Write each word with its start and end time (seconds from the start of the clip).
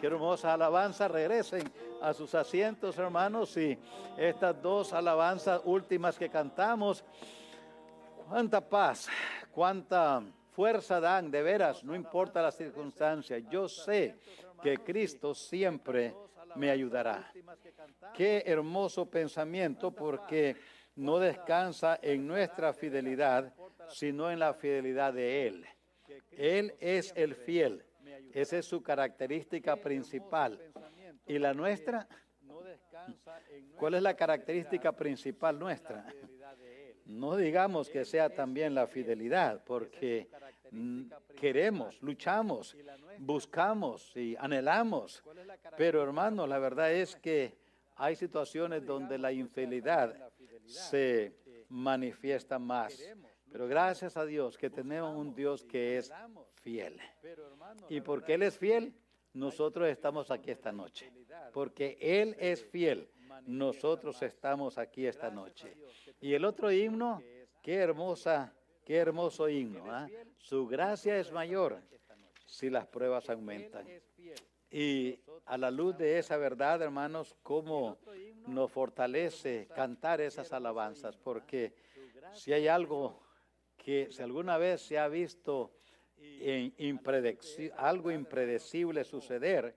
Qué 0.00 0.06
hermosa 0.06 0.54
alabanza. 0.54 1.08
Regresen 1.08 1.70
a 2.00 2.14
sus 2.14 2.34
asientos, 2.34 2.96
hermanos. 2.96 3.54
Y 3.58 3.78
estas 4.16 4.60
dos 4.62 4.94
alabanzas 4.94 5.60
últimas 5.64 6.18
que 6.18 6.30
cantamos, 6.30 7.04
cuánta 8.26 8.66
paz, 8.66 9.08
cuánta 9.52 10.22
fuerza 10.52 11.00
dan, 11.00 11.30
de 11.30 11.42
veras, 11.42 11.84
no 11.84 11.94
importa 11.94 12.40
la 12.40 12.50
circunstancia. 12.50 13.38
Yo 13.38 13.68
sé 13.68 14.16
que 14.62 14.78
Cristo 14.78 15.34
siempre 15.34 16.14
me 16.56 16.70
ayudará. 16.70 17.30
Qué 18.14 18.42
hermoso 18.46 19.04
pensamiento 19.04 19.90
porque 19.90 20.56
no 20.96 21.18
descansa 21.18 21.98
en 22.00 22.26
nuestra 22.26 22.72
fidelidad, 22.72 23.52
sino 23.88 24.30
en 24.30 24.38
la 24.38 24.54
fidelidad 24.54 25.12
de 25.12 25.46
Él. 25.46 25.66
Él 26.32 26.74
es 26.80 27.12
el 27.16 27.34
fiel. 27.34 27.84
Esa 28.32 28.58
es 28.58 28.66
su 28.66 28.82
característica 28.82 29.76
principal. 29.76 30.60
¿Y 31.26 31.38
la 31.38 31.54
nuestra? 31.54 32.08
¿Cuál 33.76 33.94
es 33.94 34.02
la 34.02 34.14
característica 34.14 34.92
principal 34.92 35.58
nuestra? 35.58 36.06
No 37.06 37.36
digamos 37.36 37.88
que 37.88 38.04
sea 38.04 38.30
también 38.30 38.74
la 38.74 38.86
fidelidad, 38.86 39.64
porque 39.64 40.28
queremos, 41.36 42.00
luchamos, 42.02 42.76
buscamos 43.18 44.16
y 44.16 44.36
anhelamos. 44.36 45.22
Pero 45.76 46.02
hermano, 46.02 46.46
la 46.46 46.58
verdad 46.58 46.92
es 46.92 47.16
que 47.16 47.58
hay 47.96 48.16
situaciones 48.16 48.86
donde 48.86 49.18
la 49.18 49.32
infidelidad 49.32 50.14
se 50.66 51.34
manifiesta 51.68 52.58
más. 52.58 53.02
Pero 53.50 53.66
gracias 53.66 54.16
a 54.16 54.24
Dios 54.24 54.56
que 54.56 54.70
tenemos 54.70 55.16
un 55.16 55.34
Dios 55.34 55.64
que 55.64 55.98
es 55.98 56.12
fiel. 56.62 57.00
Y 57.88 58.00
porque 58.00 58.34
Él 58.34 58.42
es 58.42 58.58
fiel, 58.58 58.94
nosotros 59.32 59.88
estamos 59.88 60.30
aquí 60.30 60.50
esta 60.50 60.72
noche. 60.72 61.12
Porque 61.52 61.98
Él 62.00 62.36
es 62.38 62.64
fiel, 62.64 63.10
nosotros 63.46 64.22
estamos 64.22 64.78
aquí 64.78 65.06
esta 65.06 65.30
noche. 65.30 65.76
Y 66.20 66.34
el 66.34 66.44
otro 66.44 66.70
himno, 66.70 67.22
qué 67.62 67.76
hermosa, 67.76 68.52
qué 68.84 68.96
hermoso 68.96 69.48
himno. 69.48 69.84
¿ah? 69.90 70.08
Su 70.38 70.66
gracia 70.66 71.18
es 71.18 71.30
mayor 71.32 71.80
si 72.46 72.68
las 72.70 72.86
pruebas 72.86 73.30
aumentan. 73.30 73.86
Y 74.70 75.18
a 75.46 75.58
la 75.58 75.70
luz 75.70 75.96
de 75.96 76.18
esa 76.18 76.36
verdad, 76.36 76.80
hermanos, 76.82 77.36
cómo 77.42 77.98
nos 78.46 78.70
fortalece 78.70 79.68
cantar 79.74 80.20
esas 80.20 80.52
alabanzas, 80.52 81.16
porque 81.16 81.74
si 82.32 82.52
hay 82.52 82.68
algo 82.68 83.20
que 83.76 84.12
si 84.12 84.22
alguna 84.22 84.58
vez 84.58 84.82
se 84.82 84.98
ha 84.98 85.08
visto 85.08 85.72
algo 87.76 88.10
impredecible 88.10 89.04
suceder, 89.04 89.74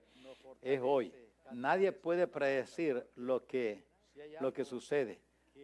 es 0.62 0.80
hoy. 0.82 1.12
Nadie 1.52 1.92
puede 1.92 2.26
predecir 2.26 3.06
lo 3.16 3.46
que, 3.46 3.84
lo 4.40 4.52
que 4.52 4.64
sucede. 4.64 5.20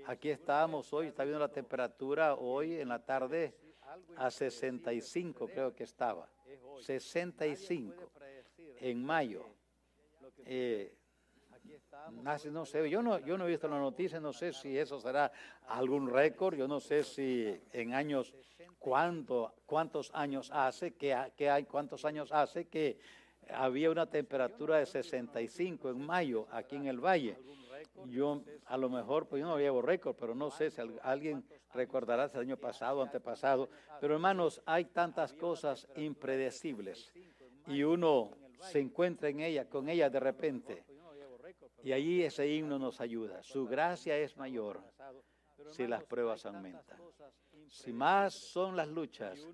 Aquí 0.06 0.30
estamos 0.30 0.92
hoy, 0.92 1.08
está 1.08 1.24
viendo 1.24 1.40
la 1.40 1.52
temperatura 1.52 2.34
hoy 2.34 2.80
en 2.80 2.88
la 2.88 3.04
tarde 3.04 3.54
a 4.16 4.30
65 4.30 5.48
creo 5.48 5.74
que 5.74 5.84
estaba. 5.84 6.28
65 6.80 8.10
en 8.80 9.04
mayo. 9.04 9.46
Eh, 10.44 10.94
no 12.50 12.66
sé, 12.66 12.88
yo 12.90 13.02
no, 13.02 13.18
yo 13.18 13.38
no 13.38 13.46
he 13.46 13.48
visto 13.48 13.68
la 13.68 13.78
noticia, 13.78 14.20
no 14.20 14.32
sé 14.32 14.52
si 14.52 14.76
eso 14.76 15.00
será 15.00 15.32
algún 15.68 16.10
récord, 16.10 16.56
yo 16.56 16.68
no 16.68 16.80
sé 16.80 17.04
si 17.04 17.60
en 17.72 17.94
años, 17.94 18.34
cuánto, 18.78 19.54
cuántos 19.66 20.10
años 20.14 20.50
hace, 20.52 20.92
que, 20.92 21.16
que 21.36 21.50
hay, 21.50 21.64
cuántos 21.64 22.04
años 22.04 22.32
hace 22.32 22.66
que 22.66 22.98
había 23.54 23.90
una 23.90 24.06
temperatura 24.06 24.78
de 24.78 24.86
65 24.86 25.90
en 25.90 26.04
mayo 26.04 26.46
aquí 26.50 26.76
en 26.76 26.86
el 26.86 27.00
valle. 27.00 27.36
Yo 28.06 28.42
a 28.66 28.76
lo 28.76 28.88
mejor, 28.88 29.26
pues 29.26 29.40
yo 29.40 29.48
no 29.48 29.58
llevo 29.58 29.82
récord, 29.82 30.16
pero 30.18 30.34
no 30.34 30.50
sé 30.50 30.70
si 30.70 30.80
alguien 31.02 31.44
recordará 31.74 32.30
el 32.32 32.40
año 32.40 32.56
pasado, 32.56 33.02
antepasado. 33.02 33.68
Pero 34.00 34.14
hermanos, 34.14 34.62
hay 34.66 34.86
tantas 34.86 35.32
cosas 35.32 35.88
impredecibles 35.96 37.12
y 37.66 37.82
uno 37.82 38.30
se 38.60 38.80
encuentra 38.80 39.28
en 39.28 39.40
ella, 39.40 39.68
con 39.68 39.88
ella 39.88 40.10
de 40.10 40.20
repente. 40.20 40.84
Y 41.82 41.92
allí 41.92 42.22
ese 42.22 42.46
himno 42.48 42.78
nos 42.78 43.00
ayuda. 43.00 43.42
Su 43.42 43.66
gracia 43.66 44.16
es 44.18 44.36
mayor 44.36 44.80
si 45.70 45.86
las 45.86 46.04
pruebas 46.04 46.44
aumentan. 46.46 46.98
Si 47.68 47.92
más 47.92 48.34
son 48.34 48.76
las 48.76 48.88
luchas, 48.88 49.46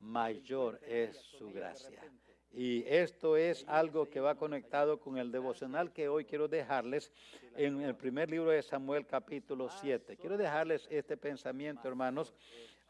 mayor 0.00 0.80
es 0.86 1.16
su 1.16 1.50
gracia. 1.50 2.02
Y 2.54 2.84
esto 2.86 3.36
es 3.36 3.64
algo 3.66 4.10
que 4.10 4.20
va 4.20 4.34
conectado 4.34 5.00
con 5.00 5.16
el 5.16 5.32
devocional 5.32 5.90
que 5.90 6.08
hoy 6.08 6.26
quiero 6.26 6.48
dejarles 6.48 7.10
en 7.56 7.80
el 7.80 7.96
primer 7.96 8.30
libro 8.30 8.50
de 8.50 8.62
Samuel 8.62 9.06
capítulo 9.06 9.70
7. 9.70 10.18
Quiero 10.18 10.36
dejarles 10.36 10.86
este 10.90 11.16
pensamiento, 11.16 11.88
hermanos. 11.88 12.34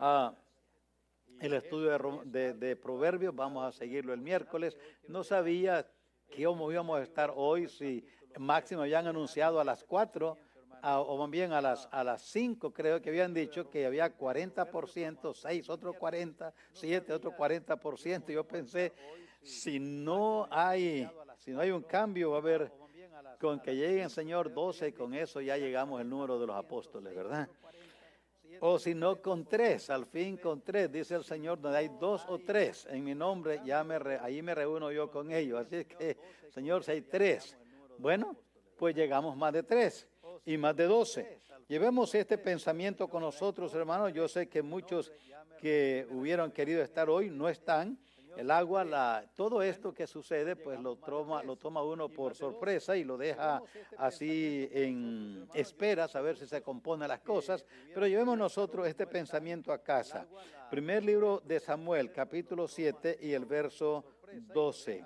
Ah, 0.00 0.34
el 1.38 1.54
estudio 1.54 2.22
de, 2.24 2.54
de, 2.54 2.76
Proverbios, 2.76 3.34
vamos 3.34 3.64
a 3.64 3.72
seguirlo 3.72 4.12
el 4.12 4.20
miércoles. 4.20 4.76
No 5.06 5.22
sabía 5.22 5.88
cómo 6.36 6.72
íbamos 6.72 6.98
a 6.98 7.02
estar 7.02 7.32
hoy, 7.34 7.68
si 7.68 8.04
máximo 8.38 8.82
habían 8.82 9.06
anunciado 9.06 9.60
a 9.60 9.64
las 9.64 9.84
4 9.84 10.36
o 10.82 11.16
más 11.16 11.30
bien 11.30 11.52
a 11.52 11.60
las, 11.60 11.88
a 11.92 12.02
las 12.02 12.22
5 12.22 12.72
creo 12.72 13.00
que 13.00 13.10
habían 13.10 13.32
dicho 13.32 13.70
que 13.70 13.86
había 13.86 14.16
40%, 14.16 15.34
6, 15.34 15.70
otro 15.70 15.92
40, 15.94 16.52
7, 16.72 17.12
otro 17.12 17.32
40%. 17.32 18.32
Yo 18.32 18.44
pensé, 18.44 18.92
si 19.42 19.78
no 19.78 20.48
hay, 20.50 21.08
si 21.38 21.52
no 21.52 21.60
hay 21.60 21.70
un 21.70 21.82
cambio, 21.82 22.30
va 22.30 22.36
a 22.38 22.40
haber, 22.40 22.72
con 23.40 23.60
que 23.60 23.76
lleguen, 23.76 24.10
Señor, 24.10 24.52
12, 24.52 24.92
con 24.92 25.14
eso 25.14 25.40
ya 25.40 25.56
llegamos 25.56 26.00
al 26.00 26.08
número 26.08 26.38
de 26.40 26.46
los 26.46 26.56
apóstoles, 26.56 27.14
¿verdad? 27.14 27.48
O 28.60 28.78
si 28.78 28.94
no, 28.94 29.20
con 29.20 29.44
tres, 29.44 29.90
al 29.90 30.06
fin 30.06 30.36
con 30.36 30.60
tres, 30.60 30.90
dice 30.90 31.14
el 31.16 31.24
Señor, 31.24 31.60
donde 31.60 31.78
hay 31.78 31.90
dos 32.00 32.24
o 32.28 32.38
tres 32.38 32.86
en 32.90 33.02
mi 33.02 33.14
nombre, 33.14 33.60
ya 33.64 33.82
me 33.82 33.96
ahí 34.20 34.40
me 34.42 34.54
reúno 34.54 34.92
yo 34.92 35.10
con 35.10 35.32
ellos. 35.32 35.60
Así 35.60 35.84
que, 35.84 36.16
Señor, 36.50 36.84
si 36.84 36.92
hay 36.92 37.00
tres, 37.02 37.56
bueno, 38.02 38.36
pues 38.76 38.96
llegamos 38.96 39.36
más 39.36 39.52
de 39.52 39.62
tres 39.62 40.08
y 40.44 40.58
más 40.58 40.76
de 40.76 40.84
doce. 40.84 41.38
Llevemos 41.68 42.12
este 42.16 42.36
pensamiento 42.36 43.08
con 43.08 43.22
nosotros, 43.22 43.72
hermanos. 43.74 44.12
Yo 44.12 44.26
sé 44.26 44.48
que 44.48 44.60
muchos 44.60 45.12
que 45.60 46.06
hubieran 46.10 46.50
querido 46.50 46.82
estar 46.82 47.08
hoy 47.08 47.30
no 47.30 47.48
están 47.48 47.96
el 48.36 48.50
agua, 48.50 48.84
la, 48.84 49.24
todo 49.36 49.62
esto 49.62 49.92
que 49.92 50.06
sucede, 50.06 50.56
pues 50.56 50.80
lo 50.80 50.96
toma, 50.96 51.42
lo 51.42 51.56
toma 51.56 51.82
uno 51.82 52.08
por 52.08 52.34
sorpresa 52.34 52.96
y 52.96 53.04
lo 53.04 53.16
deja 53.16 53.62
así 53.98 54.68
en 54.72 55.48
espera, 55.54 56.08
a 56.12 56.20
ver 56.20 56.36
si 56.36 56.46
se 56.46 56.62
componen 56.62 57.08
las 57.08 57.20
cosas. 57.20 57.64
Pero 57.94 58.06
llevemos 58.06 58.36
nosotros 58.36 58.88
este 58.88 59.06
pensamiento 59.06 59.72
a 59.72 59.78
casa. 59.78 60.26
Primer 60.70 61.04
libro 61.04 61.40
de 61.44 61.60
Samuel, 61.60 62.10
capítulo 62.10 62.66
7 62.66 63.18
y 63.20 63.32
el 63.32 63.44
verso 63.44 64.04
12. 64.52 65.04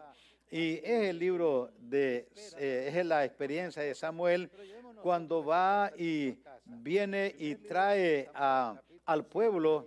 Y 0.50 0.74
es 0.76 1.10
el 1.10 1.18
libro 1.18 1.70
de, 1.78 2.28
eh, 2.58 2.92
es 2.94 3.06
la 3.06 3.24
experiencia 3.24 3.82
de 3.82 3.94
Samuel 3.94 4.50
cuando 5.02 5.44
va 5.44 5.92
y 5.96 6.38
viene 6.64 7.34
y 7.38 7.56
trae 7.56 8.30
al 8.34 9.26
pueblo 9.26 9.86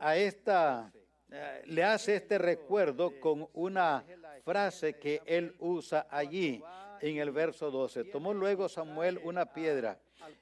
a 0.00 0.16
esta 0.16 0.92
eh, 1.30 1.62
le 1.66 1.82
hace 1.82 2.16
este 2.16 2.38
recuerdo 2.38 3.18
con 3.20 3.48
una 3.54 4.04
frase 4.44 4.94
que 4.94 5.20
él 5.26 5.54
usa 5.58 6.06
allí 6.08 6.62
en 7.00 7.18
el 7.18 7.30
verso 7.30 7.70
12. 7.70 8.04
Tomó 8.04 8.32
luego 8.32 8.68
Samuel 8.68 9.18
una 9.24 9.52
piedra 9.52 9.98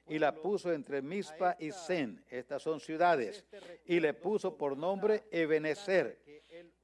y 0.07 0.19
la 0.19 0.33
puso 0.33 0.71
entre 0.71 1.01
Mispa 1.01 1.55
y 1.59 1.71
Zen, 1.71 2.23
estas 2.29 2.61
son 2.61 2.79
ciudades, 2.79 3.45
y 3.85 3.99
le 3.99 4.13
puso 4.13 4.55
por 4.55 4.77
nombre 4.77 5.23
Ebenezer. 5.31 6.19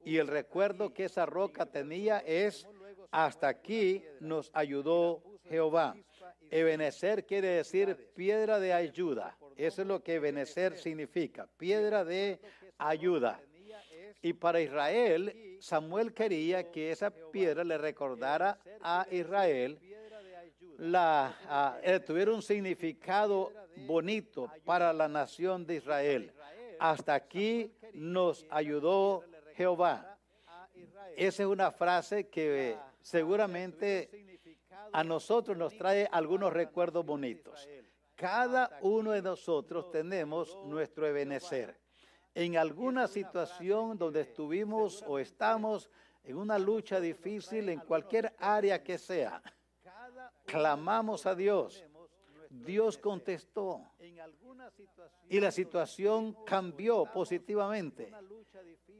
Y 0.04 0.18
el 0.18 0.26
recuerdo 0.26 0.92
que 0.92 1.04
esa 1.04 1.26
roca 1.26 1.66
tenía 1.66 2.18
es, 2.18 2.66
hasta 3.10 3.48
aquí 3.48 4.04
nos 4.20 4.50
ayudó 4.54 5.22
Jehová. 5.48 5.96
Ebenezer 6.50 7.24
quiere 7.24 7.48
decir 7.48 8.10
piedra 8.14 8.58
de 8.60 8.72
ayuda. 8.72 9.36
Eso 9.56 9.82
es 9.82 9.88
lo 9.88 10.02
que 10.02 10.14
Ebenezer 10.14 10.76
significa, 10.76 11.46
piedra 11.56 12.04
de 12.04 12.40
ayuda. 12.78 13.40
Y 14.20 14.34
para 14.34 14.60
Israel, 14.60 15.58
Samuel 15.60 16.12
quería 16.12 16.70
que 16.70 16.90
esa 16.90 17.10
piedra 17.10 17.64
le 17.64 17.76
recordara 17.78 18.58
a 18.80 19.06
Israel, 19.10 19.78
la, 20.78 21.80
eh, 21.82 22.00
tuviera 22.00 22.32
un 22.32 22.42
significado 22.42 23.52
bonito 23.86 24.50
para 24.64 24.92
la 24.92 25.08
nación 25.08 25.66
de 25.66 25.76
Israel. 25.76 26.32
Hasta 26.78 27.14
aquí 27.14 27.72
nos 27.94 28.46
ayudó 28.50 29.24
Jehová. 29.56 30.18
Esa 31.16 31.42
es 31.42 31.48
una 31.48 31.70
frase 31.70 32.28
que 32.28 32.76
seguramente 33.00 34.10
a 34.92 35.04
nosotros 35.04 35.56
nos 35.56 35.76
trae 35.76 36.08
algunos 36.10 36.52
recuerdos 36.52 37.04
bonitos. 37.04 37.68
Cada 38.14 38.78
uno 38.82 39.12
de 39.12 39.22
nosotros 39.22 39.90
tenemos 39.90 40.56
nuestro 40.64 41.06
ebenecer 41.06 41.82
en 42.34 42.56
alguna 42.56 43.08
situación 43.08 43.98
donde 43.98 44.22
estuvimos 44.22 45.04
o 45.06 45.18
estamos 45.18 45.90
en 46.24 46.36
una 46.36 46.58
lucha 46.58 47.00
difícil 47.00 47.68
en 47.68 47.80
cualquier 47.80 48.34
área 48.38 48.82
que 48.82 48.96
sea, 48.96 49.42
clamamos 50.46 51.26
a 51.26 51.34
Dios, 51.34 51.84
Dios 52.52 52.98
contestó 52.98 53.80
y 55.28 55.40
la 55.40 55.50
situación 55.50 56.36
cambió 56.44 57.06
positivamente. 57.06 58.12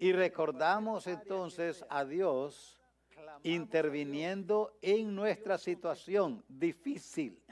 Y 0.01 0.13
recordamos 0.13 1.07
entonces 1.07 1.85
a 1.91 2.05
Dios 2.07 2.81
interviniendo 3.43 4.79
en 4.81 5.15
nuestra 5.15 5.59
situación 5.59 6.43
difícil. 6.49 7.43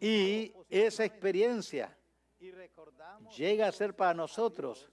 Y 0.00 0.52
esa 0.68 1.06
experiencia 1.06 1.96
llega 3.34 3.66
a 3.66 3.72
ser 3.72 3.96
para 3.96 4.12
nosotros 4.12 4.90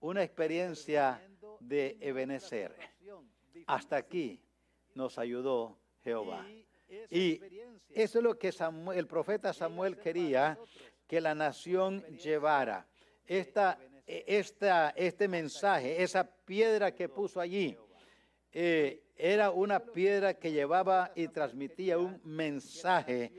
una 0.00 0.24
experiencia 0.24 1.22
de 1.60 1.96
Ebenezer. 2.00 2.74
Hasta 3.68 3.96
aquí 3.96 4.42
nos 4.94 5.18
ayudó 5.18 5.78
Jehová. 6.02 6.44
Y 7.10 7.40
eso 7.90 8.18
es 8.18 8.24
lo 8.24 8.38
que 8.38 8.52
el 8.94 9.06
profeta 9.06 9.52
Samuel 9.52 9.98
quería 9.98 10.58
que 11.06 11.20
la 11.20 11.34
nación 11.34 12.02
llevara. 12.16 12.86
Esta, 13.26 13.78
esta, 14.06 14.90
este 14.96 15.28
mensaje, 15.28 16.02
esa 16.02 16.24
piedra 16.24 16.94
que 16.94 17.08
puso 17.08 17.40
allí, 17.40 17.76
eh, 18.50 19.02
era 19.16 19.50
una 19.50 19.80
piedra 19.80 20.34
que 20.34 20.52
llevaba 20.52 21.12
y 21.14 21.28
transmitía 21.28 21.98
un 21.98 22.20
mensaje 22.24 23.32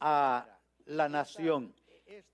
a 0.00 0.46
la 0.86 1.08
nación. 1.08 1.74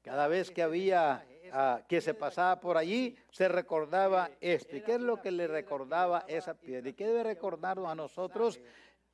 Cada 0.03 0.29
vez 0.29 0.51
que 0.51 0.63
había 0.63 1.27
ah, 1.53 1.83
que 1.89 2.01
se 2.01 2.15
pasaba 2.15 2.61
por 2.61 2.77
allí, 2.77 3.17
se 3.31 3.49
recordaba 3.49 4.31
esto. 4.41 4.77
¿Y 4.77 4.81
qué 4.81 4.95
es 4.95 5.01
lo 5.01 5.21
que 5.21 5.31
le 5.31 5.47
recordaba 5.47 6.25
esa 6.29 6.55
piedra? 6.55 6.89
¿Y 6.89 6.95
qué 6.95 7.07
debe 7.07 7.25
recordarnos 7.25 7.89
a 7.89 7.95
nosotros? 7.95 8.61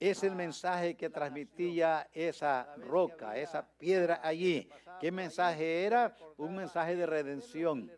Es 0.01 0.25
el 0.25 0.35
mensaje 0.35 0.97
que 0.97 1.11
transmitía 1.11 2.09
esa 2.13 2.75
roca, 2.77 3.37
esa 3.37 3.69
piedra 3.79 4.21
allí. 4.23 4.69
¿Qué 4.99 5.13
mensaje 5.13 5.85
era? 5.85 6.17
Un 6.39 6.57
mensaje 6.57 6.97
de 6.97 7.07
redención. 7.07 7.91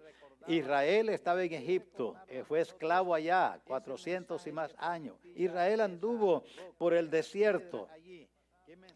Israel 0.48 1.08
estaba 1.10 1.44
en 1.44 1.52
Egipto, 1.52 2.16
eh, 2.28 2.42
fue 2.42 2.60
esclavo 2.60 3.14
allá 3.14 3.60
400 3.64 4.44
y 4.46 4.52
más 4.52 4.74
años. 4.76 5.16
Israel 5.36 5.80
anduvo 5.80 6.42
por 6.76 6.94
el 6.94 7.08
desierto 7.08 7.88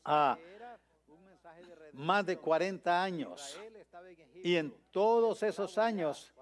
a 0.05 0.37
más 1.93 2.27
de 2.27 2.37
40 2.37 3.03
años. 3.03 3.61
Y 4.35 4.57
en 4.57 4.75
todos 4.91 5.43
esos 5.43 5.79
años 5.79 6.35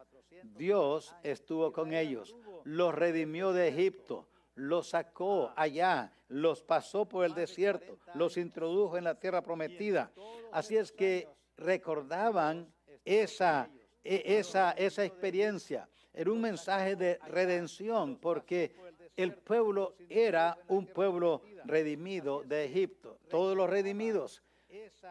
Dios 0.42 1.14
estuvo 1.22 1.72
con 1.72 1.92
ellos, 1.92 2.34
los 2.64 2.94
redimió 2.94 3.52
de 3.52 3.68
Egipto, 3.68 4.28
los 4.54 4.88
sacó 4.88 5.52
allá, 5.56 6.12
los 6.34 6.62
pasó 6.62 7.06
por 7.06 7.24
el 7.24 7.32
desierto, 7.32 7.96
los 8.14 8.36
introdujo 8.36 8.98
en 8.98 9.04
la 9.04 9.14
tierra 9.14 9.40
prometida. 9.40 10.10
Así 10.50 10.76
es 10.76 10.90
que 10.90 11.28
recordaban 11.56 12.72
esa, 13.04 13.70
e, 14.02 14.38
esa, 14.38 14.72
esa 14.72 15.04
experiencia. 15.04 15.88
Era 16.12 16.32
un 16.32 16.40
mensaje 16.40 16.96
de 16.96 17.20
redención 17.28 18.16
porque 18.16 18.74
el 19.16 19.34
pueblo 19.34 19.94
era 20.08 20.58
un 20.66 20.86
pueblo 20.86 21.42
redimido 21.66 22.42
de 22.42 22.64
Egipto. 22.64 23.16
Todos 23.28 23.56
los 23.56 23.70
redimidos. 23.70 24.42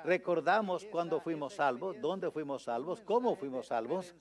Recordamos 0.03 0.83
cuando 0.85 1.21
fuimos 1.21 1.53
salvos, 1.53 1.95
dónde 2.01 2.31
fuimos 2.31 2.63
salvos, 2.63 2.99
cómo 2.99 3.37
fuimos 3.37 3.67
salvos. 3.67 4.13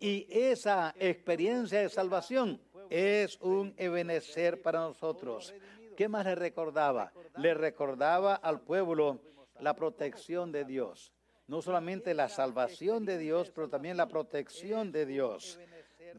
Y 0.00 0.26
esa 0.30 0.94
experiencia 0.98 1.80
de 1.80 1.90
salvación 1.90 2.58
es 2.88 3.38
un 3.40 3.74
ebenecer 3.76 4.62
para 4.62 4.80
nosotros. 4.80 5.52
¿Qué 5.98 6.06
más 6.06 6.24
le 6.24 6.36
recordaba? 6.36 7.12
Le 7.38 7.54
recordaba 7.54 8.36
al 8.36 8.60
pueblo 8.60 9.18
la 9.58 9.74
protección 9.74 10.52
de 10.52 10.64
Dios. 10.64 11.12
No 11.48 11.60
solamente 11.60 12.14
la 12.14 12.28
salvación 12.28 13.04
de 13.04 13.18
Dios, 13.18 13.50
pero 13.50 13.68
también 13.68 13.96
la 13.96 14.06
protección 14.06 14.92
de 14.92 15.06
Dios. 15.06 15.58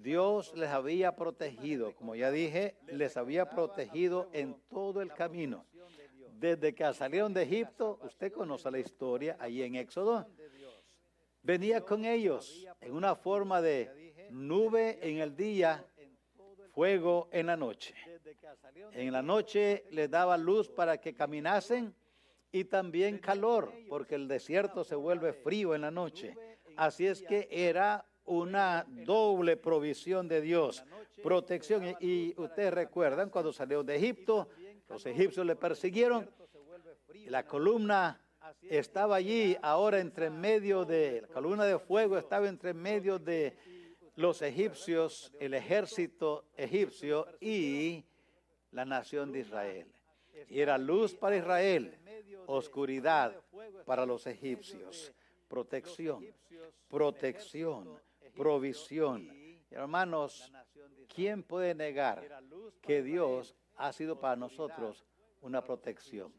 Dios 0.02 0.54
les 0.58 0.68
había 0.68 1.16
protegido, 1.16 1.96
como 1.96 2.14
ya 2.14 2.30
dije, 2.30 2.76
les 2.88 3.16
había 3.16 3.50
protegido 3.50 4.28
en 4.34 4.62
todo 4.70 5.02
el 5.02 5.14
camino. 5.14 5.66
Desde 6.34 6.76
que 6.76 6.94
salieron 6.94 7.34
de 7.34 7.44
Egipto, 7.44 8.02
usted 8.04 8.34
conoce 8.34 8.70
la 8.70 8.80
historia 8.80 9.38
ahí 9.40 9.64
en 9.64 9.76
Éxodo, 9.76 10.28
venía 11.42 11.80
con 11.80 12.04
ellos 12.04 12.68
en 12.82 12.92
una 12.92 13.16
forma 13.16 13.62
de 13.62 14.28
nube 14.30 15.00
en 15.02 15.20
el 15.20 15.38
día 15.38 15.86
fuego 16.74 17.30
en 17.32 17.46
la 17.46 17.56
noche. 17.56 17.96
En 18.94 19.12
la 19.12 19.22
noche 19.22 19.86
les 19.92 20.10
daba 20.10 20.38
luz 20.38 20.70
para 20.70 21.00
que 21.00 21.14
caminasen 21.14 21.94
y 22.52 22.66
también 22.66 23.20
calor, 23.20 23.72
porque 23.88 24.16
el 24.16 24.28
desierto 24.28 24.84
se 24.84 24.96
vuelve 24.96 25.34
frío 25.34 25.76
en 25.76 25.82
la 25.82 25.92
noche. 25.92 26.36
Así 26.76 27.06
es 27.06 27.22
que 27.22 27.48
era 27.52 28.06
una 28.26 28.86
doble 28.88 29.58
provisión 29.58 30.28
de 30.28 30.42
Dios, 30.42 30.84
protección. 31.24 31.96
Y 32.00 32.34
ustedes 32.40 32.74
recuerdan 32.74 33.30
cuando 33.30 33.52
salió 33.52 33.84
de 33.84 33.96
Egipto, 33.96 34.50
los 34.88 35.06
egipcios 35.06 35.46
le 35.46 35.56
persiguieron, 35.56 36.30
la 37.28 37.46
columna 37.46 38.22
estaba 38.62 39.18
allí, 39.18 39.58
ahora 39.62 40.00
entre 40.00 40.30
medio 40.30 40.86
de, 40.86 41.22
la 41.22 41.28
columna 41.28 41.66
de 41.66 41.78
fuego 41.80 42.18
estaba 42.18 42.48
entre 42.48 42.74
medio 42.74 43.20
de 43.20 43.56
los 44.16 44.42
egipcios, 44.42 45.32
el 45.40 45.54
ejército 45.54 46.46
egipcio 46.58 47.28
y 47.40 48.04
la 48.72 48.86
nación 48.86 49.32
de 49.32 49.40
Israel. 49.40 49.88
Y 50.48 50.60
era 50.60 50.78
luz 50.78 51.14
para 51.14 51.38
Israel, 51.38 51.98
oscuridad 52.46 53.36
para 53.86 54.06
los 54.06 54.26
egipcios, 54.28 55.12
protección, 55.48 56.26
protección, 56.88 58.00
provisión. 58.36 59.30
Hermanos, 59.72 60.52
¿quién 61.14 61.44
puede 61.44 61.76
negar 61.76 62.44
que 62.82 63.04
Dios 63.04 63.56
ha 63.76 63.92
sido 63.92 64.20
para 64.20 64.36
nosotros 64.36 65.06
una 65.42 65.64
protección? 65.64 66.34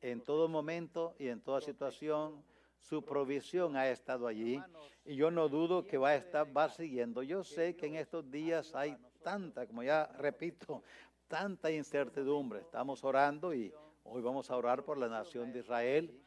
En 0.00 0.20
todo 0.20 0.48
momento 0.48 1.14
y 1.18 1.28
en 1.28 1.40
toda 1.40 1.60
situación, 1.60 2.44
su 2.78 3.02
provisión 3.04 3.76
ha 3.76 3.90
estado 3.90 4.26
allí 4.26 4.62
y 5.04 5.16
yo 5.16 5.30
no 5.30 5.48
dudo 5.48 5.86
que 5.86 5.98
va 5.98 6.10
a 6.10 6.16
estar, 6.16 6.56
va 6.56 6.68
siguiendo. 6.68 7.22
Yo 7.22 7.42
sé 7.42 7.74
que 7.76 7.86
en 7.86 7.96
estos 7.96 8.30
días 8.30 8.74
hay 8.74 8.96
tanta, 9.22 9.66
como 9.66 9.82
ya 9.82 10.06
repito, 10.18 10.82
tanta 11.28 11.70
incertidumbre. 11.70 12.60
Estamos 12.60 13.04
orando 13.04 13.54
y 13.54 13.72
hoy 14.04 14.22
vamos 14.22 14.50
a 14.50 14.56
orar 14.56 14.84
por 14.84 14.98
la 14.98 15.08
nación 15.08 15.52
de 15.52 15.60
Israel. 15.60 16.20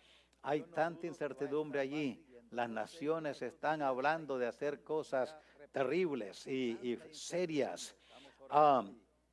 Hay 0.44 0.62
tanta 0.64 1.08
incertidumbre 1.08 1.82
allí. 1.82 2.24
Las 2.52 2.70
naciones 2.70 3.42
están 3.42 3.82
hablando 3.82 4.38
de 4.38 4.48
hacer 4.48 4.84
cosas 4.84 5.36
terribles 5.72 6.46
y, 6.48 7.00
serias. 7.12 7.96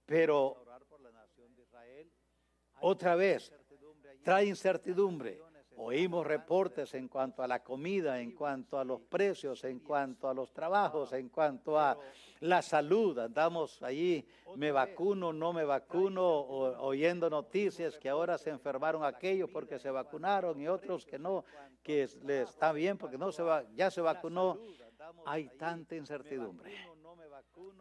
Pero 0.06 0.64
otra 2.80 3.14
vez, 3.16 3.52
trae 4.22 4.46
incertidumbre. 4.46 5.40
Oímos 5.80 6.26
reportes 6.26 6.94
en 6.94 7.06
cuanto 7.08 7.42
a 7.42 7.46
la 7.46 7.62
comida, 7.62 8.20
en 8.20 8.32
cuanto 8.32 8.78
a 8.78 8.84
los 8.84 9.00
precios, 9.02 9.62
en 9.64 9.78
cuanto 9.80 10.28
a 10.28 10.34
los 10.34 10.52
trabajos, 10.52 11.12
en 11.12 11.28
cuanto 11.28 11.78
a 11.78 11.96
la 12.40 12.62
salud. 12.62 13.18
Andamos 13.18 13.82
allí, 13.82 14.26
me 14.56 14.72
vacuno, 14.72 15.32
no 15.32 15.52
me 15.52 15.64
vacuno, 15.64 16.38
oyendo 16.80 17.30
noticias 17.30 17.98
que 17.98 18.08
ahora 18.08 18.38
se 18.38 18.50
enfermaron 18.50 19.04
aquellos 19.04 19.50
porque 19.50 19.78
se 19.78 19.90
vacunaron 19.90 20.60
y 20.60 20.68
otros 20.68 21.04
que 21.04 21.18
no, 21.18 21.44
que 21.82 22.08
les 22.22 22.48
está 22.48 22.72
bien 22.72 22.98
porque 22.98 23.18
no 23.18 23.32
se 23.32 23.42
va, 23.42 23.64
ya 23.74 23.90
se 23.90 24.00
vacunó. 24.00 24.58
Hay 25.24 25.48
tanta 25.56 25.94
incertidumbre. 25.94 26.74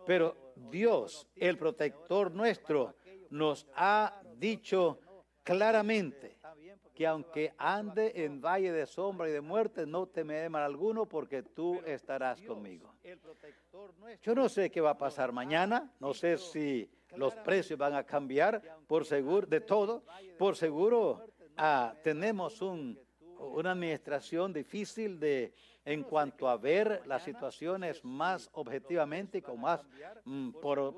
Pero 0.05 0.53
Dios, 0.55 1.27
el 1.35 1.57
protector 1.57 2.31
nuestro, 2.31 2.95
nos 3.29 3.67
ha 3.75 4.21
dicho 4.35 4.99
claramente 5.43 6.37
que 6.93 7.05
aunque 7.05 7.53
ande 7.57 8.11
en 8.25 8.41
valle 8.41 8.71
de 8.71 8.87
sombra 8.87 9.29
y 9.29 9.31
de 9.31 9.41
muerte, 9.41 9.85
no 9.85 10.07
temeré 10.07 10.49
mal 10.49 10.63
alguno 10.63 11.05
porque 11.05 11.43
tú 11.43 11.79
estarás 11.85 12.41
conmigo. 12.41 12.91
Yo 14.21 14.35
no 14.35 14.49
sé 14.49 14.69
qué 14.69 14.81
va 14.81 14.91
a 14.91 14.97
pasar 14.97 15.31
mañana, 15.31 15.91
no 15.99 16.13
sé 16.13 16.37
si 16.37 16.89
los 17.15 17.35
precios 17.35 17.79
van 17.79 17.95
a 17.95 18.03
cambiar, 18.03 18.61
por 18.87 19.05
seguro, 19.05 19.47
de 19.47 19.61
todo, 19.61 20.03
por 20.37 20.55
seguro 20.55 21.25
ah, 21.55 21.93
tenemos 22.03 22.61
un, 22.61 22.99
una 23.39 23.71
administración 23.71 24.51
difícil 24.51 25.19
de 25.19 25.53
en 25.85 26.03
cuanto 26.03 26.49
a 26.49 26.57
ver 26.57 27.01
las 27.05 27.23
situaciones 27.23 28.03
más 28.03 28.49
objetivamente, 28.51 29.41
con 29.41 29.61
más 29.61 29.87
mm, 30.25 30.51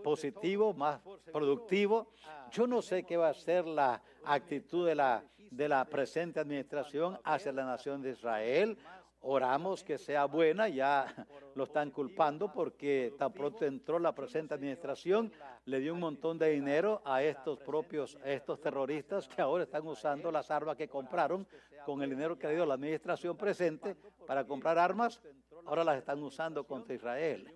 positivo, 0.03 0.73
más 0.73 0.99
productivo. 1.31 2.07
Yo 2.51 2.65
no 2.65 2.81
sé 2.81 3.03
qué 3.03 3.15
va 3.15 3.29
a 3.29 3.33
ser 3.35 3.67
la 3.67 4.01
actitud 4.25 4.87
de 4.87 4.95
la, 4.95 5.23
de 5.51 5.69
la 5.69 5.85
presente 5.85 6.39
administración 6.39 7.19
hacia 7.23 7.51
la 7.51 7.65
nación 7.65 8.01
de 8.01 8.11
Israel 8.11 8.79
Oramos 9.21 9.83
que 9.83 9.97
sea 9.97 10.25
buena, 10.25 10.69
ya 10.69 11.27
lo 11.55 11.65
están 11.65 11.91
culpando 11.91 12.53
porque 12.53 13.13
tan 13.17 13.33
pronto 13.33 13.65
entró 13.65 13.99
la 13.99 14.15
presente 14.15 14.53
administración, 14.53 15.31
le 15.65 15.81
dio 15.81 15.93
un 15.93 15.99
montón 15.99 16.39
de 16.39 16.51
dinero 16.51 17.01
a 17.03 17.21
estos 17.21 17.59
propios, 17.59 18.17
a 18.23 18.31
estos 18.31 18.61
terroristas 18.61 19.27
que 19.27 19.41
ahora 19.41 19.65
están 19.65 19.85
usando 19.85 20.31
las 20.31 20.49
armas 20.51 20.77
que 20.77 20.87
compraron 20.87 21.45
con 21.85 22.01
el 22.01 22.11
dinero 22.11 22.39
que 22.39 22.47
dio 22.47 22.65
la 22.65 22.75
administración 22.75 23.35
presente 23.35 23.97
para 24.25 24.45
comprar 24.45 24.77
armas, 24.77 25.21
ahora 25.65 25.83
las 25.83 25.97
están 25.97 26.23
usando 26.23 26.63
contra 26.65 26.95
Israel. 26.95 27.53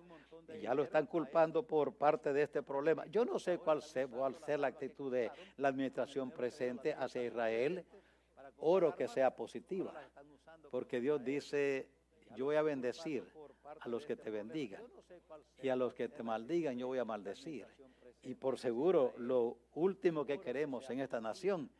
Y 0.54 0.60
ya 0.60 0.74
lo 0.74 0.82
están 0.82 1.06
culpando 1.06 1.62
por 1.62 1.94
parte 1.94 2.34
de 2.34 2.42
este 2.42 2.62
problema. 2.62 3.06
Yo 3.06 3.24
no 3.24 3.38
sé 3.38 3.56
cuál 3.56 3.80
sea, 3.80 4.06
cuál 4.06 4.36
sea 4.44 4.58
la 4.58 4.66
actitud 4.66 5.10
de 5.10 5.30
la 5.56 5.68
administración 5.68 6.30
presente 6.30 6.92
hacia 6.92 7.24
Israel. 7.24 7.86
Oro 8.58 8.94
que 8.94 9.08
sea 9.08 9.34
positiva 9.34 9.94
porque 10.70 11.00
Dios 11.00 11.22
dice, 11.24 11.88
yo 12.36 12.46
voy 12.46 12.56
a 12.56 12.62
bendecir 12.62 13.24
a 13.80 13.88
los 13.88 14.06
que 14.06 14.16
te 14.16 14.30
bendigan 14.30 14.82
y 15.62 15.68
a 15.68 15.76
los 15.76 15.94
que 15.94 16.08
te 16.08 16.22
maldigan 16.22 16.78
yo 16.78 16.86
voy 16.88 16.98
a 16.98 17.04
maldecir. 17.04 17.66
Y 18.22 18.34
por 18.34 18.58
seguro, 18.58 19.12
lo 19.18 19.58
último 19.74 20.24
que 20.24 20.40
queremos 20.40 20.88
en 20.90 21.00
esta 21.00 21.20
nación 21.20 21.70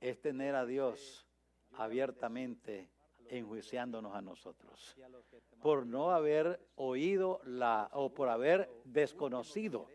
es 0.00 0.20
tener 0.20 0.54
a 0.54 0.66
Dios 0.66 1.26
abiertamente 1.72 2.90
enjuiciándonos 3.28 4.14
a 4.14 4.20
nosotros 4.20 4.96
por 5.60 5.86
no 5.86 6.10
haber 6.10 6.60
oído 6.74 7.40
la 7.44 7.88
o 7.92 8.12
por 8.12 8.28
haber 8.28 8.70
desconocido 8.84 9.86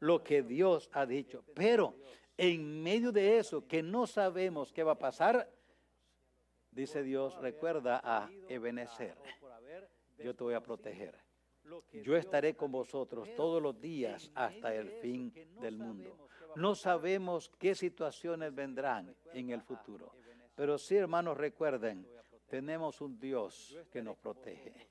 lo 0.00 0.22
que 0.22 0.42
Dios 0.42 0.90
ha 0.92 1.06
dicho. 1.06 1.44
Pero 1.54 1.96
en 2.36 2.82
medio 2.82 3.10
de 3.10 3.38
eso 3.38 3.66
que 3.66 3.82
no 3.82 4.06
sabemos 4.06 4.72
qué 4.72 4.82
va 4.82 4.92
a 4.92 4.98
pasar, 4.98 5.50
Dice 6.74 7.04
Dios, 7.04 7.40
recuerda 7.40 8.00
a 8.02 8.28
Ebenezer, 8.48 9.16
yo 10.18 10.34
te 10.34 10.42
voy 10.42 10.54
a 10.54 10.60
proteger. 10.60 11.16
Yo 11.92 12.16
estaré 12.16 12.54
con 12.54 12.72
vosotros 12.72 13.28
todos 13.36 13.62
los 13.62 13.80
días 13.80 14.30
hasta 14.34 14.74
el 14.74 14.90
fin 15.00 15.32
del 15.60 15.78
mundo. 15.78 16.28
No 16.56 16.74
sabemos 16.74 17.48
qué 17.58 17.76
situaciones 17.76 18.52
vendrán 18.52 19.14
en 19.32 19.50
el 19.50 19.62
futuro, 19.62 20.12
pero 20.56 20.76
sí, 20.76 20.96
hermanos, 20.96 21.36
recuerden, 21.36 22.06
tenemos 22.48 23.00
un 23.00 23.18
Dios 23.18 23.78
que 23.92 24.02
nos 24.02 24.16
protege, 24.18 24.88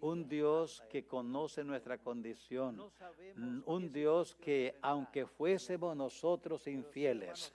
un 0.00 0.28
Dios 0.28 0.82
que 0.88 1.06
conoce 1.06 1.64
nuestra 1.64 1.98
condición, 1.98 2.80
un 3.66 3.92
Dios 3.92 4.36
que 4.36 4.78
aunque 4.80 5.26
fuésemos 5.26 5.96
nosotros 5.96 6.66
infieles, 6.68 7.52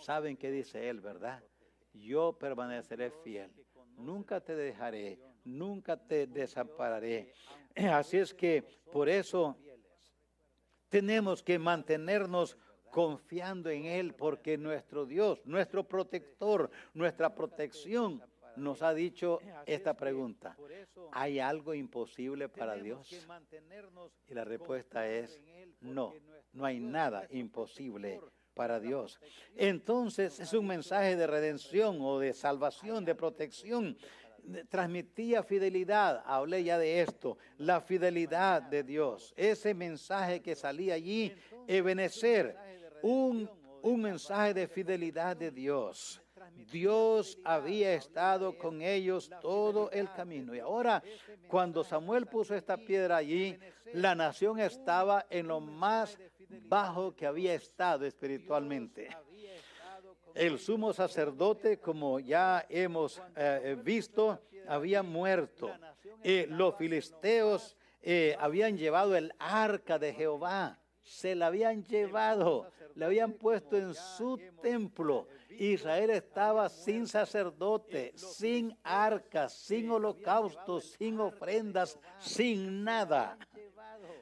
saben 0.00 0.36
qué 0.36 0.50
dice 0.50 0.88
Él, 0.88 1.00
¿verdad? 1.00 1.42
Yo 1.98 2.32
permaneceré 2.38 3.10
fiel. 3.10 3.50
Nunca 3.96 4.40
te 4.40 4.54
dejaré, 4.54 5.18
nunca 5.44 5.96
te 5.96 6.26
desampararé. 6.26 7.32
Así 7.92 8.18
es 8.18 8.34
que 8.34 8.62
por 8.92 9.08
eso 9.08 9.56
tenemos 10.88 11.42
que 11.42 11.58
mantenernos 11.58 12.56
confiando 12.90 13.70
en 13.70 13.84
Él, 13.84 14.14
porque 14.14 14.56
nuestro 14.56 15.04
Dios, 15.04 15.40
nuestro 15.44 15.84
protector, 15.84 16.70
nuestra 16.94 17.34
protección, 17.34 18.22
nos 18.56 18.82
ha 18.82 18.94
dicho 18.94 19.40
esta 19.66 19.94
pregunta. 19.94 20.56
¿Hay 21.12 21.38
algo 21.38 21.74
imposible 21.74 22.48
para 22.48 22.76
Dios? 22.76 23.12
Y 24.28 24.34
la 24.34 24.44
respuesta 24.44 25.06
es 25.08 25.40
no, 25.80 26.14
no 26.52 26.64
hay 26.64 26.80
nada 26.80 27.26
imposible 27.30 28.20
para 28.56 28.80
Dios. 28.80 29.20
Entonces 29.54 30.40
es 30.40 30.52
un 30.54 30.66
mensaje 30.66 31.14
de 31.14 31.26
redención 31.26 31.98
o 32.00 32.18
de 32.18 32.32
salvación, 32.32 33.04
de 33.04 33.14
protección. 33.14 33.96
Transmitía 34.68 35.42
fidelidad, 35.42 36.22
hablé 36.24 36.64
ya 36.64 36.78
de 36.78 37.02
esto, 37.02 37.36
la 37.58 37.80
fidelidad 37.80 38.62
de 38.62 38.82
Dios. 38.82 39.34
Ese 39.36 39.74
mensaje 39.74 40.40
que 40.40 40.56
salía 40.56 40.94
allí, 40.94 41.32
Ebenecer, 41.66 42.56
un, 43.02 43.48
un 43.82 44.00
mensaje 44.00 44.54
de 44.54 44.68
fidelidad 44.68 45.36
de 45.36 45.50
Dios. 45.50 46.22
Dios 46.70 47.38
había 47.44 47.94
estado 47.94 48.56
con 48.56 48.80
ellos 48.80 49.30
todo 49.42 49.90
el 49.90 50.10
camino. 50.12 50.54
Y 50.54 50.60
ahora, 50.60 51.02
cuando 51.48 51.84
Samuel 51.84 52.26
puso 52.26 52.54
esta 52.54 52.76
piedra 52.76 53.16
allí, 53.16 53.58
la 53.92 54.14
nación 54.14 54.58
estaba 54.60 55.26
en 55.28 55.48
lo 55.48 55.60
más 55.60 56.18
bajo 56.68 57.14
que 57.14 57.26
había 57.26 57.54
estado 57.54 58.06
espiritualmente. 58.06 59.08
El 60.34 60.58
sumo 60.58 60.92
sacerdote, 60.92 61.78
como 61.78 62.20
ya 62.20 62.66
hemos 62.68 63.22
eh, 63.36 63.76
visto, 63.82 64.40
había 64.68 65.02
muerto. 65.02 65.70
Eh, 66.22 66.46
los 66.50 66.76
filisteos 66.76 67.76
eh, 68.02 68.36
habían 68.38 68.76
llevado 68.76 69.16
el 69.16 69.32
arca 69.38 69.98
de 69.98 70.12
Jehová, 70.12 70.78
se 71.02 71.34
la 71.34 71.46
habían 71.46 71.84
llevado, 71.84 72.70
la 72.94 73.06
habían 73.06 73.32
puesto 73.32 73.76
en 73.76 73.94
su 73.94 74.38
templo. 74.60 75.28
Israel 75.50 76.10
estaba 76.10 76.68
sin 76.68 77.06
sacerdote, 77.06 78.12
sin 78.14 78.76
arca, 78.82 79.48
sin 79.48 79.90
holocaustos, 79.90 80.96
sin 80.98 81.18
ofrendas, 81.20 81.98
sin 82.18 82.84
nada. 82.84 83.38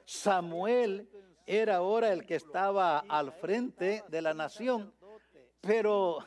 Samuel 0.05 1.09
era 1.47 1.77
ahora 1.77 2.13
el 2.13 2.25
que 2.25 2.37
estaba 2.37 3.01
al 3.09 3.33
frente 3.33 4.03
de 4.09 4.23
la 4.23 4.35
nación, 4.35 4.93
pero 5.61 6.19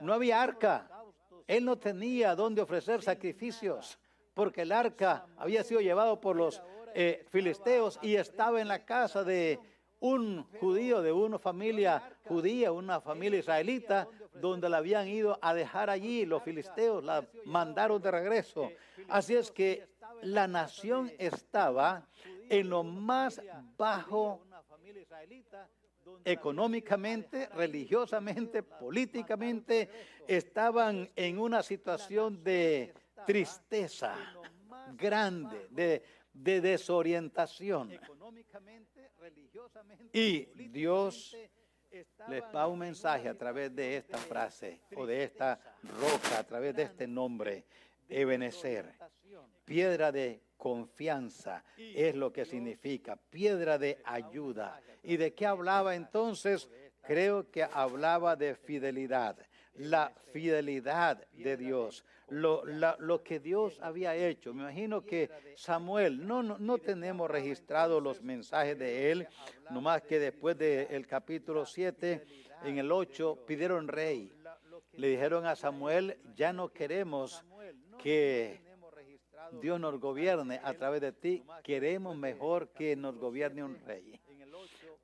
no 0.00 0.12
había 0.12 0.42
arca. 0.42 0.90
Él 1.46 1.64
no 1.64 1.76
tenía 1.76 2.34
dónde 2.34 2.62
ofrecer 2.62 3.02
sacrificios, 3.02 3.98
porque 4.34 4.62
el 4.62 4.72
arca 4.72 5.26
había 5.36 5.62
sido 5.62 5.80
llevado 5.80 6.20
por 6.20 6.36
los 6.36 6.62
eh, 6.94 7.24
filisteos 7.30 7.98
y 8.02 8.16
estaba 8.16 8.60
en 8.60 8.68
la 8.68 8.84
casa 8.84 9.22
de 9.22 9.60
un 10.00 10.44
judío, 10.60 11.02
de 11.02 11.12
una 11.12 11.38
familia 11.38 12.02
judía, 12.24 12.72
una 12.72 13.00
familia 13.00 13.38
israelita, 13.38 14.08
donde 14.34 14.68
la 14.68 14.78
habían 14.78 15.08
ido 15.08 15.38
a 15.40 15.54
dejar 15.54 15.90
allí. 15.90 16.26
Los 16.26 16.42
filisteos 16.42 17.02
la 17.04 17.26
mandaron 17.44 18.02
de 18.02 18.10
regreso. 18.10 18.70
Así 19.08 19.34
es 19.34 19.50
que 19.50 19.88
la 20.22 20.46
nación 20.48 21.10
estaba 21.18 22.06
en 22.48 22.68
lo 22.68 22.82
más 22.82 23.40
bajo 23.76 24.45
económicamente, 26.24 27.48
religiosamente, 27.48 28.62
políticamente, 28.62 29.88
estaban 30.26 31.10
en 31.16 31.38
una 31.38 31.62
situación 31.62 32.42
de 32.42 32.94
tristeza 33.26 34.14
grande, 34.96 35.68
de, 35.70 36.02
de 36.32 36.60
desorientación. 36.60 37.98
Y 40.12 40.44
Dios 40.68 41.36
les 42.28 42.52
da 42.52 42.66
un 42.66 42.78
mensaje 42.78 43.28
a 43.28 43.36
través 43.36 43.74
de 43.74 43.96
esta 43.96 44.18
frase 44.18 44.80
o 44.96 45.06
de 45.06 45.24
esta 45.24 45.58
roca, 45.98 46.38
a 46.38 46.44
través 46.44 46.74
de 46.74 46.82
este 46.82 47.06
nombre, 47.06 47.64
Ebenezer, 48.08 48.94
piedra 49.64 50.12
de 50.12 50.42
confianza 50.56 51.64
es 51.76 52.14
lo 52.14 52.32
que 52.32 52.44
significa, 52.44 53.16
piedra 53.16 53.78
de 53.78 53.98
ayuda. 54.04 54.80
¿Y 55.02 55.16
de 55.16 55.34
qué 55.34 55.46
hablaba 55.46 55.94
entonces? 55.94 56.68
Creo 57.02 57.50
que 57.50 57.62
hablaba 57.62 58.34
de 58.34 58.56
fidelidad, 58.56 59.36
la 59.74 60.12
fidelidad 60.32 61.24
de 61.32 61.56
Dios, 61.56 62.04
lo, 62.28 62.64
lo 62.64 63.22
que 63.22 63.38
Dios 63.38 63.78
había 63.80 64.16
hecho. 64.16 64.52
Me 64.52 64.62
imagino 64.62 65.04
que 65.04 65.30
Samuel, 65.54 66.26
no, 66.26 66.42
no, 66.42 66.58
no 66.58 66.78
tenemos 66.78 67.30
registrados 67.30 68.02
los 68.02 68.22
mensajes 68.22 68.76
de 68.76 69.12
él, 69.12 69.28
nomás 69.70 70.02
que 70.02 70.18
después 70.18 70.58
del 70.58 71.06
capítulo 71.06 71.64
7, 71.64 72.24
en 72.64 72.78
el 72.78 72.90
8, 72.90 73.44
pidieron 73.46 73.86
rey. 73.86 74.32
Le 74.94 75.08
dijeron 75.08 75.46
a 75.46 75.54
Samuel, 75.54 76.18
ya 76.34 76.52
no 76.52 76.72
queremos 76.72 77.44
que 78.06 78.60
Dios 79.60 79.80
nos 79.80 79.98
gobierne 79.98 80.60
a 80.62 80.74
través 80.74 81.00
de 81.00 81.10
ti, 81.10 81.42
queremos 81.64 82.16
mejor 82.16 82.68
que 82.68 82.94
nos 82.94 83.16
gobierne 83.16 83.64
un 83.64 83.80
rey. 83.84 84.20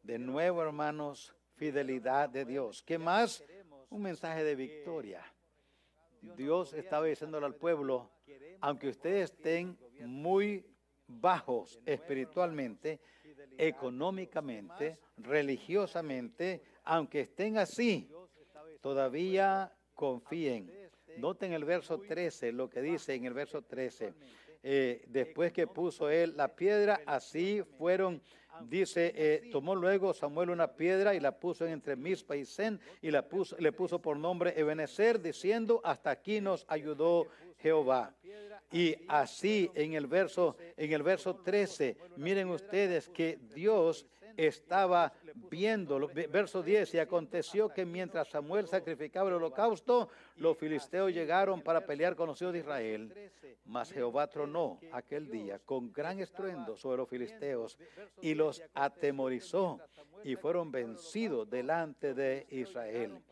De 0.04 0.20
nuevo, 0.20 0.62
hermanos, 0.62 1.34
fidelidad 1.56 2.28
de 2.28 2.44
Dios. 2.44 2.80
¿Qué 2.84 2.98
más? 2.98 3.44
Un 3.90 4.02
mensaje 4.02 4.44
de 4.44 4.54
victoria. 4.54 5.20
Dios 6.36 6.74
estaba 6.74 7.06
diciéndole 7.06 7.44
al 7.44 7.56
pueblo, 7.56 8.08
aunque 8.60 8.90
ustedes 8.90 9.32
estén 9.32 9.76
muy 10.06 10.64
bajos 11.08 11.80
espiritualmente, 11.84 13.00
económicamente, 13.58 15.00
religiosamente, 15.16 16.62
aunque 16.84 17.22
estén 17.22 17.58
así, 17.58 18.08
todavía 18.80 19.76
confíen 19.92 20.81
Noten 21.18 21.52
el 21.52 21.64
verso 21.64 21.98
13, 21.98 22.52
lo 22.52 22.68
que 22.68 22.82
dice 22.82 23.14
en 23.14 23.24
el 23.24 23.34
verso 23.34 23.62
13. 23.62 24.12
Eh, 24.64 25.02
después 25.08 25.52
que 25.52 25.66
puso 25.66 26.08
él 26.08 26.34
la 26.36 26.48
piedra, 26.54 27.00
así 27.04 27.62
fueron, 27.78 28.22
dice, 28.68 29.12
eh, 29.16 29.48
tomó 29.50 29.74
luego 29.74 30.14
Samuel 30.14 30.50
una 30.50 30.68
piedra 30.68 31.14
y 31.14 31.20
la 31.20 31.32
puso 31.32 31.66
entre 31.66 31.96
Mispa 31.96 32.36
y 32.36 32.44
Zen 32.44 32.78
y 33.00 33.10
la 33.10 33.28
puso, 33.28 33.56
le 33.58 33.72
puso 33.72 34.00
por 34.00 34.16
nombre 34.16 34.54
Ebenezer, 34.56 35.20
diciendo, 35.20 35.80
hasta 35.82 36.10
aquí 36.10 36.40
nos 36.40 36.64
ayudó 36.68 37.26
Jehová. 37.58 38.14
Y 38.70 38.96
así 39.08 39.70
en 39.74 39.94
el 39.94 40.06
verso 40.06 40.56
en 40.76 40.92
el 40.92 41.02
verso 41.02 41.34
13, 41.36 41.96
miren 42.16 42.48
ustedes 42.48 43.08
que 43.08 43.38
Dios 43.54 44.06
estaba 44.36 45.12
viendo, 45.50 46.08
verso 46.30 46.62
10, 46.62 46.94
y 46.94 46.98
aconteció 46.98 47.68
que 47.68 47.84
mientras 47.84 48.28
Samuel 48.28 48.68
sacrificaba 48.68 49.28
el 49.28 49.36
holocausto, 49.36 50.08
los 50.36 50.56
filisteos 50.56 51.12
llegaron 51.12 51.62
para 51.62 51.84
pelear 51.84 52.16
con 52.16 52.28
los 52.28 52.40
hijos 52.40 52.52
de 52.52 52.60
Israel. 52.60 53.32
Mas 53.64 53.92
Jehová 53.92 54.26
tronó 54.26 54.80
aquel 54.92 55.30
día 55.30 55.58
con 55.60 55.92
gran 55.92 56.18
estruendo 56.20 56.76
sobre 56.76 56.98
los 56.98 57.08
filisteos 57.08 57.78
y 58.20 58.34
los 58.34 58.62
atemorizó 58.74 59.80
y 60.24 60.36
fueron 60.36 60.70
vencidos 60.70 61.48
delante 61.48 62.14
de 62.14 62.46
Israel. 62.50 63.22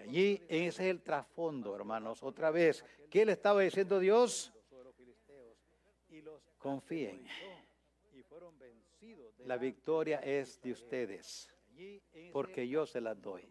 Allí 0.00 0.42
ese 0.48 0.66
es 0.66 0.80
el 0.80 1.02
trasfondo, 1.02 1.74
hermanos. 1.74 2.22
Otra 2.22 2.50
vez, 2.50 2.84
¿qué 3.10 3.24
le 3.24 3.32
estaba 3.32 3.62
diciendo 3.62 3.98
Dios? 3.98 4.52
Confíen. 6.58 7.24
La 9.46 9.56
victoria 9.56 10.18
es 10.18 10.60
de 10.60 10.72
ustedes, 10.72 11.48
porque 12.32 12.66
yo 12.66 12.84
se 12.84 13.00
las 13.00 13.20
doy. 13.22 13.48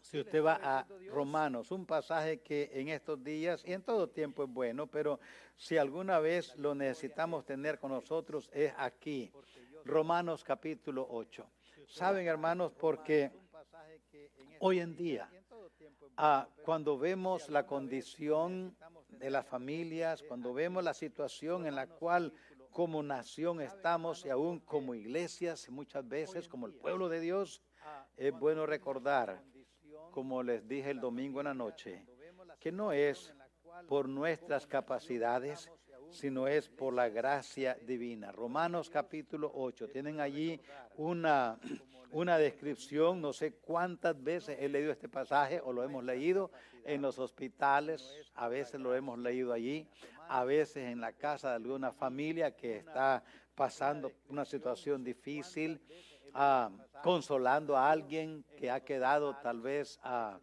Si 0.00 0.18
usted 0.18 0.42
va 0.42 0.58
a 0.60 0.86
Romanos, 1.08 1.70
un 1.70 1.86
pasaje 1.86 2.40
que 2.40 2.68
en 2.72 2.88
estos 2.88 3.22
días 3.22 3.62
y 3.64 3.72
en 3.74 3.82
todo 3.82 4.08
tiempo 4.08 4.42
es 4.42 4.50
bueno, 4.50 4.88
pero 4.88 5.20
si 5.56 5.78
alguna 5.78 6.18
vez 6.18 6.56
lo 6.56 6.74
necesitamos 6.74 7.44
tener 7.44 7.78
con 7.78 7.92
nosotros 7.92 8.50
es 8.52 8.74
aquí, 8.76 9.32
Romanos 9.84 10.42
capítulo 10.42 11.06
8. 11.08 11.48
Saben, 11.86 12.26
hermanos, 12.26 12.72
porque 12.72 13.30
hoy 14.58 14.80
en 14.80 14.96
día, 14.96 15.30
ah, 16.16 16.48
cuando 16.64 16.98
vemos 16.98 17.48
la 17.48 17.66
condición 17.66 18.76
de 19.10 19.30
las 19.30 19.46
familias, 19.46 20.24
cuando 20.24 20.52
vemos 20.52 20.82
la 20.82 20.94
situación 20.94 21.66
en 21.66 21.76
la 21.76 21.86
cual 21.86 22.32
como 22.72 23.02
nación 23.02 23.60
estamos 23.60 24.24
y 24.24 24.30
aún 24.30 24.58
como 24.60 24.94
iglesias, 24.94 25.68
muchas 25.70 26.08
veces 26.08 26.48
como 26.48 26.66
el 26.66 26.72
pueblo 26.72 27.08
de 27.08 27.20
Dios, 27.20 27.62
es 28.16 28.32
bueno 28.32 28.66
recordar, 28.66 29.42
como 30.10 30.42
les 30.42 30.66
dije 30.66 30.90
el 30.90 31.00
domingo 31.00 31.40
en 31.40 31.46
la 31.46 31.54
noche, 31.54 32.04
que 32.58 32.72
no 32.72 32.92
es 32.92 33.34
por 33.86 34.08
nuestras 34.08 34.66
capacidades, 34.66 35.70
sino 36.10 36.46
es 36.46 36.68
por 36.68 36.94
la 36.94 37.08
gracia 37.08 37.76
divina. 37.86 38.32
Romanos 38.32 38.90
capítulo 38.90 39.50
8, 39.54 39.88
tienen 39.88 40.20
allí 40.20 40.60
una, 40.96 41.58
una 42.10 42.38
descripción, 42.38 43.20
no 43.20 43.32
sé 43.32 43.54
cuántas 43.54 44.22
veces 44.22 44.58
he 44.60 44.68
leído 44.68 44.92
este 44.92 45.08
pasaje 45.08 45.60
o 45.62 45.72
lo 45.72 45.82
hemos 45.82 46.04
leído 46.04 46.50
en 46.84 47.00
los 47.00 47.18
hospitales, 47.18 48.14
a 48.34 48.48
veces 48.48 48.80
lo 48.80 48.94
hemos 48.94 49.18
leído 49.18 49.52
allí, 49.52 49.88
a 50.28 50.44
veces 50.44 50.88
en 50.88 51.00
la 51.00 51.12
casa 51.12 51.50
de 51.50 51.56
alguna 51.56 51.92
familia 51.92 52.56
que 52.56 52.78
está 52.78 53.22
pasando 53.54 54.12
una 54.28 54.44
situación 54.44 55.04
difícil, 55.04 55.80
ah, 56.34 56.70
consolando 57.02 57.76
a 57.76 57.90
alguien 57.90 58.44
que 58.56 58.70
ha 58.70 58.80
quedado 58.80 59.36
tal 59.42 59.60
vez 59.60 59.98
a 60.02 60.38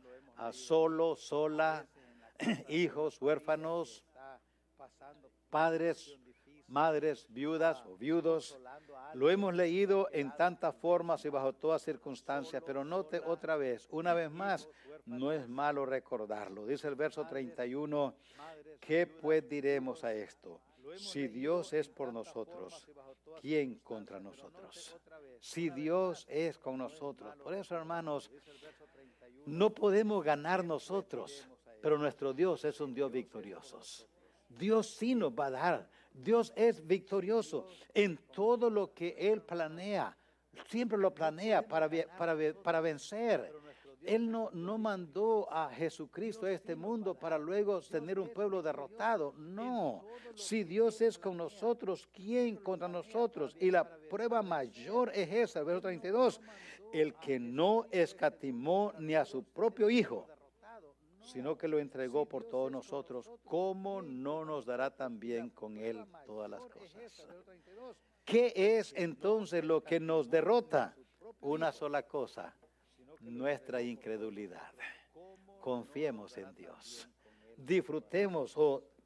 solo, 0.52 1.16
sola, 1.16 1.86
hijos, 2.70 3.22
huérfanos, 3.22 4.04
padres, 5.50 6.18
madres, 6.70 7.28
viudas 7.30 7.84
o 7.86 7.98
viudos. 7.98 8.58
Lo 9.14 9.30
hemos 9.30 9.54
leído 9.54 10.08
en 10.12 10.36
tantas 10.36 10.76
formas 10.76 11.26
y 11.26 11.30
bajo 11.30 11.54
todas 11.54 11.82
circunstancias, 11.82 12.64
pero 12.66 12.84
note 12.84 13.20
otra 13.26 13.58
vez, 13.58 13.88
una 13.92 14.14
vez 14.14 14.32
más, 14.32 14.70
no 15.06 15.32
es 15.32 15.48
malo 15.48 15.86
recordarlo. 15.86 16.66
Dice 16.66 16.88
el 16.88 16.96
verso 16.96 17.26
31, 17.26 18.16
¿qué 18.80 19.08
pues 19.08 19.48
diremos 19.48 20.04
a 20.04 20.14
esto? 20.14 20.62
Si 20.98 21.28
Dios 21.28 21.74
es 21.74 21.88
por 21.88 22.12
nosotros, 22.12 22.88
¿quién 23.42 23.80
contra 23.80 24.20
nosotros? 24.20 24.96
Si 25.40 25.70
Dios 25.70 26.26
es 26.30 26.58
con 26.58 26.78
nosotros. 26.78 27.36
Por 27.38 27.54
eso, 27.54 27.76
hermanos, 27.76 28.32
no 29.46 29.74
podemos 29.74 30.24
ganar 30.24 30.64
nosotros, 30.64 31.48
pero 31.82 31.98
nuestro 31.98 32.34
Dios 32.34 32.66
es 32.66 32.80
un 32.82 32.94
Dios 32.94 33.12
victorioso. 33.12 33.80
Dios 34.50 34.88
sí 34.88 35.16
nos 35.16 35.32
va 35.32 35.48
a 35.48 35.52
dar. 35.52 35.90
Dios 36.24 36.54
es 36.56 36.86
victorioso 36.86 37.68
en 37.94 38.18
todo 38.34 38.70
lo 38.70 38.94
que 38.94 39.16
Él 39.18 39.42
planea. 39.42 40.16
Siempre 40.68 40.98
lo 40.98 41.14
planea 41.14 41.62
para, 41.62 41.90
para, 42.18 42.36
para 42.62 42.82
vencer. 42.82 43.54
Él 44.04 44.32
no, 44.32 44.50
no 44.54 44.78
mandó 44.78 45.52
a 45.52 45.70
Jesucristo 45.70 46.46
a 46.46 46.52
este 46.52 46.76
mundo 46.76 47.16
para 47.16 47.38
luego 47.38 47.82
tener 47.82 48.20
un 48.20 48.30
pueblo 48.30 48.62
derrotado. 48.62 49.34
No. 49.38 50.04
Si 50.36 50.64
Dios 50.64 51.02
es 51.02 51.18
con 51.18 51.38
nosotros, 51.38 52.08
¿quién 52.14 52.56
contra 52.58 52.88
nosotros? 52.88 53.56
Y 53.60 53.72
la 53.72 53.84
prueba 54.10 54.42
mayor 54.42 55.12
es 55.14 55.32
esa, 55.32 55.64
verso 55.64 55.82
32. 55.82 56.40
El 56.94 57.14
que 57.16 57.40
no 57.40 57.86
escatimó 57.92 58.94
ni 59.00 59.16
a 59.16 59.26
su 59.26 59.44
propio 59.44 59.90
Hijo, 59.90 60.28
sino 61.22 61.58
que 61.58 61.68
lo 61.68 61.80
entregó 61.80 62.26
por 62.26 62.46
todos 62.46 62.72
nosotros, 62.72 63.30
¿cómo 63.46 64.02
no 64.02 64.46
nos 64.46 64.66
dará 64.66 64.96
también 64.96 65.50
con 65.50 65.78
Él 65.78 66.04
todas 66.26 66.50
las 66.50 66.62
cosas? 66.62 67.28
¿Qué 68.26 68.54
es 68.56 68.94
entonces 68.96 69.64
lo 69.64 69.84
que 69.84 70.00
nos 70.00 70.30
derrota? 70.30 70.96
Una 71.42 71.72
sola 71.72 72.04
cosa, 72.04 72.56
nuestra 73.22 73.82
incredulidad. 73.82 74.72
Confiemos 75.60 76.38
en 76.38 76.54
Dios. 76.54 77.10
Disfrutemos 77.58 78.56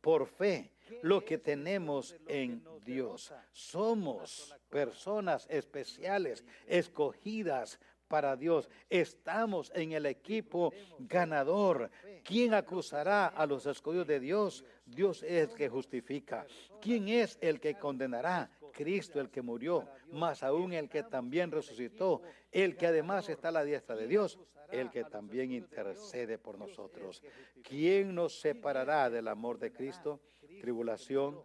por 0.02 0.28
fe 0.28 0.73
lo 1.02 1.23
que 1.23 1.38
tenemos 1.38 2.15
en 2.28 2.63
Dios. 2.84 3.34
Somos 3.52 4.56
personas 4.69 5.47
especiales, 5.49 6.43
escogidas 6.67 7.80
para 8.13 8.36
Dios. 8.36 8.69
Estamos 8.91 9.71
en 9.73 9.93
el 9.93 10.06
equipo 10.06 10.71
ganador. 10.99 11.89
¿Quién 12.23 12.54
acusará 12.54 13.26
a 13.26 13.47
los 13.47 13.65
escogidos 13.65 14.06
de 14.06 14.19
Dios? 14.19 14.63
Dios 14.86 15.23
es 15.23 15.49
el 15.49 15.56
que 15.56 15.67
justifica. 15.67 16.45
¿Quién 16.80 17.08
es 17.08 17.39
el 17.41 17.60
que 17.60 17.73
condenará? 17.73 18.52
Cristo 18.71 19.19
el 19.19 19.32
que 19.32 19.41
murió, 19.41 19.88
más 20.12 20.43
aún 20.43 20.73
el 20.73 20.89
que 20.89 21.02
también 21.02 21.49
resucitó, 21.49 22.21
el 22.52 22.78
que 22.78 22.86
además 22.86 23.30
está 23.30 23.47
a 23.47 23.52
la 23.52 23.63
diestra 23.63 23.95
de 23.95 24.06
Dios, 24.06 24.38
el 24.71 24.91
que 24.91 25.06
también 25.06 25.52
intercede 25.52 26.38
por 26.38 26.60
nosotros. 26.60 27.23
¿Quién 27.63 28.13
nos 28.13 28.39
separará 28.39 29.10
del 29.10 29.28
amor 29.28 29.58
de 29.58 29.73
Cristo? 29.73 30.21
Tribulación, 30.62 31.43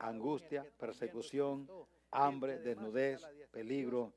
angustia, 0.00 0.66
persecución, 0.78 1.70
hambre, 2.10 2.58
desnudez, 2.58 3.22
peligro, 3.52 4.12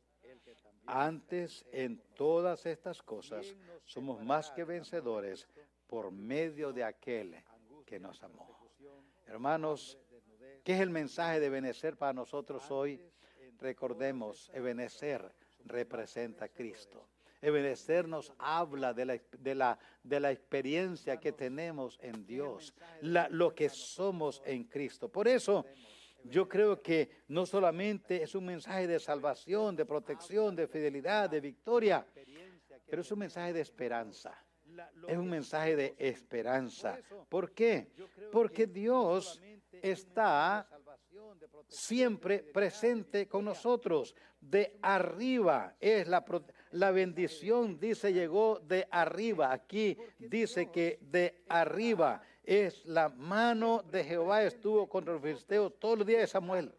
antes, 0.91 1.65
en 1.71 2.01
todas 2.15 2.65
estas 2.65 3.01
cosas, 3.01 3.55
somos 3.85 4.21
más 4.23 4.51
que 4.51 4.65
vencedores 4.65 5.47
por 5.87 6.11
medio 6.11 6.73
de 6.73 6.83
aquel 6.83 7.35
que 7.85 7.99
nos 7.99 8.21
amó. 8.23 8.47
Hermanos, 9.25 9.97
¿qué 10.63 10.73
es 10.73 10.81
el 10.81 10.89
mensaje 10.89 11.39
de 11.39 11.49
Benecer 11.49 11.95
para 11.97 12.13
nosotros 12.13 12.69
hoy? 12.69 13.01
Recordemos, 13.59 14.51
Ebenecer 14.53 15.33
representa 15.65 16.45
a 16.45 16.49
Cristo. 16.49 17.07
Ebenecer 17.41 18.07
nos 18.07 18.31
habla 18.37 18.93
de 18.93 19.05
la, 19.05 19.19
de 19.39 19.55
la, 19.55 19.79
de 20.03 20.19
la 20.19 20.31
experiencia 20.31 21.17
que 21.17 21.31
tenemos 21.31 21.97
en 22.01 22.25
Dios, 22.25 22.73
lo 23.01 23.55
que 23.55 23.69
somos 23.69 24.41
en 24.45 24.65
Cristo. 24.65 25.09
Por 25.09 25.27
eso, 25.27 25.65
yo 26.23 26.47
creo 26.47 26.81
que 26.81 27.09
no 27.27 27.45
solamente 27.45 28.21
es 28.23 28.35
un 28.35 28.45
mensaje 28.45 28.87
de 28.87 28.99
salvación, 28.99 29.75
de 29.75 29.85
protección, 29.85 30.55
de 30.55 30.67
fidelidad, 30.67 31.29
de 31.29 31.41
victoria, 31.41 32.05
pero 32.87 33.01
es 33.01 33.11
un 33.11 33.19
mensaje 33.19 33.53
de 33.53 33.61
esperanza. 33.61 34.37
Es 35.07 35.17
un 35.17 35.29
mensaje 35.29 35.75
de 35.75 35.95
esperanza. 35.97 36.97
¿Por 37.27 37.51
qué? 37.51 37.91
Porque 38.31 38.67
Dios 38.67 39.41
está 39.81 40.67
siempre 41.67 42.39
presente 42.39 43.27
con 43.27 43.45
nosotros. 43.45 44.15
De 44.39 44.77
arriba 44.81 45.75
es 45.79 46.07
la, 46.07 46.25
la 46.71 46.91
bendición, 46.91 47.79
dice, 47.79 48.11
llegó 48.11 48.59
de 48.59 48.87
arriba. 48.89 49.51
Aquí 49.51 49.97
dice 50.17 50.71
que 50.71 50.99
de 51.01 51.43
arriba 51.47 52.21
es 52.43 52.85
la 52.85 53.09
mano 53.09 53.83
de 53.91 54.03
Jehová 54.03 54.43
estuvo 54.43 54.87
contra 54.87 55.13
los 55.13 55.21
filisteos 55.21 55.73
todos 55.79 55.99
los 55.99 56.07
días 56.07 56.21
de 56.21 56.27
Samuel. 56.27 56.73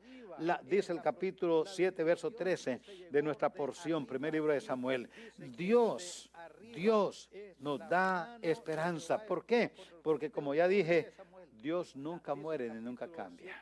Dice 0.64 0.92
el 0.92 1.01
capítulo 1.01 1.64
7, 1.66 2.03
verso 2.05 2.31
13 2.31 2.81
de 3.11 3.22
nuestra 3.22 3.51
porción, 3.51 4.07
primer 4.07 4.33
libro 4.33 4.53
de 4.53 4.61
Samuel. 4.61 5.09
Dios, 5.37 6.31
Dios 6.75 7.31
nos 7.59 7.79
da 7.88 8.38
esperanza. 8.40 9.25
¿Por 9.25 9.44
qué? 9.44 9.72
Porque 10.03 10.31
como 10.31 10.55
ya 10.55 10.66
dije, 10.66 11.14
Dios 11.61 11.94
nunca 11.94 12.35
muere 12.35 12.70
ni 12.70 12.81
nunca 12.81 13.09
cambia. 13.09 13.55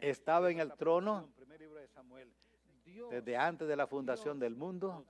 Estaba 0.00 0.50
en 0.50 0.60
el 0.60 0.72
trono 0.74 1.28
desde 3.10 3.36
antes 3.36 3.66
de 3.66 3.76
la 3.76 3.86
fundación 3.86 4.38
del 4.38 4.54
mundo 4.54 5.04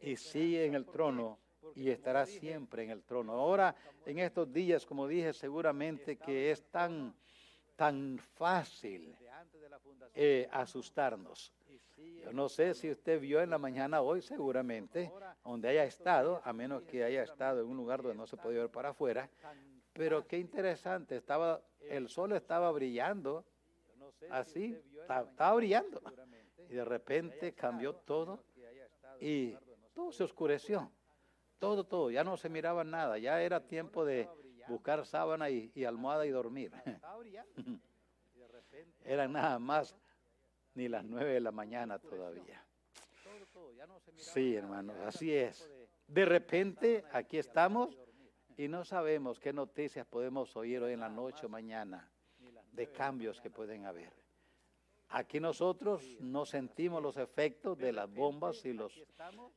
y 0.00 0.16
sigue 0.16 0.66
en 0.66 0.74
el 0.74 0.86
trono 0.86 1.38
y 1.74 1.90
estará 1.90 2.26
siempre 2.26 2.84
en 2.84 2.90
el 2.90 3.02
trono. 3.02 3.32
Ahora, 3.32 3.74
en 4.04 4.18
estos 4.18 4.52
días, 4.52 4.86
como 4.86 5.06
dije, 5.06 5.32
seguramente 5.32 6.16
que 6.16 6.50
es 6.50 6.62
tan, 6.70 7.14
tan 7.76 8.18
fácil 8.18 9.16
eh, 10.14 10.48
asustarnos. 10.50 11.52
Yo 12.22 12.32
no 12.32 12.48
sé 12.48 12.74
si 12.74 12.90
usted 12.90 13.20
vio 13.20 13.40
en 13.40 13.50
la 13.50 13.58
mañana 13.58 14.00
hoy, 14.00 14.20
seguramente, 14.20 15.12
donde 15.44 15.68
haya 15.68 15.84
estado, 15.84 16.40
a 16.44 16.52
menos 16.52 16.82
que 16.82 17.04
haya 17.04 17.22
estado 17.22 17.60
en 17.60 17.66
un 17.66 17.76
lugar 17.76 18.02
donde 18.02 18.18
no 18.18 18.26
se 18.26 18.36
podía 18.36 18.60
ver 18.60 18.70
para 18.70 18.90
afuera, 18.90 19.30
pero 19.92 20.26
qué 20.26 20.38
interesante, 20.38 21.16
estaba, 21.16 21.62
el 21.80 22.08
sol 22.08 22.32
estaba 22.32 22.70
brillando, 22.72 23.44
así, 24.30 24.76
estaba 25.00 25.54
brillando, 25.54 26.02
y 26.68 26.74
de 26.74 26.84
repente 26.84 27.54
cambió 27.54 27.94
todo 27.94 28.44
y 29.20 29.56
todo 29.94 30.12
se 30.12 30.24
oscureció, 30.24 30.90
todo, 31.58 31.84
todo, 31.84 32.10
ya 32.10 32.24
no 32.24 32.36
se 32.36 32.48
miraba 32.48 32.84
nada, 32.84 33.18
ya 33.18 33.40
era 33.40 33.60
tiempo 33.60 34.04
de 34.04 34.28
buscar 34.68 35.04
sábana 35.06 35.50
y, 35.50 35.70
y 35.74 35.84
almohada 35.84 36.26
y 36.26 36.30
dormir. 36.30 36.72
Eran 39.04 39.32
nada 39.32 39.58
más 39.58 39.96
ni 40.74 40.88
las 40.88 41.04
nueve 41.04 41.34
de 41.34 41.40
la 41.40 41.52
mañana 41.52 41.98
todavía. 41.98 42.62
Sí, 44.16 44.54
hermanos, 44.54 44.96
así 45.04 45.32
es. 45.32 45.70
De 46.06 46.24
repente, 46.24 47.04
aquí 47.12 47.38
estamos 47.38 47.98
y 48.56 48.68
no 48.68 48.84
sabemos 48.84 49.40
qué 49.40 49.52
noticias 49.52 50.06
podemos 50.06 50.56
oír 50.56 50.82
hoy 50.82 50.92
en 50.92 51.00
la 51.00 51.08
noche 51.08 51.46
o 51.46 51.48
mañana 51.48 52.10
de 52.72 52.90
cambios 52.90 53.40
que 53.40 53.50
pueden 53.50 53.86
haber. 53.86 54.12
Aquí 55.08 55.38
nosotros 55.38 56.16
no 56.20 56.44
sentimos 56.44 57.02
los 57.02 57.16
efectos 57.16 57.78
de 57.78 57.92
las 57.92 58.12
bombas 58.12 58.64
y, 58.64 58.72
los, 58.72 59.04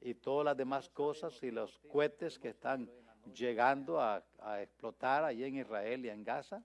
y 0.01 0.13
todas 0.13 0.45
las 0.45 0.57
demás 0.57 0.89
cosas 0.89 1.41
y 1.41 1.51
los 1.51 1.79
cohetes 1.91 2.38
que 2.38 2.49
están 2.49 2.89
llegando 3.33 3.99
a, 3.99 4.23
a 4.39 4.62
explotar 4.62 5.23
allí 5.23 5.43
en 5.43 5.57
Israel 5.57 6.05
y 6.05 6.09
en 6.09 6.23
Gaza. 6.23 6.63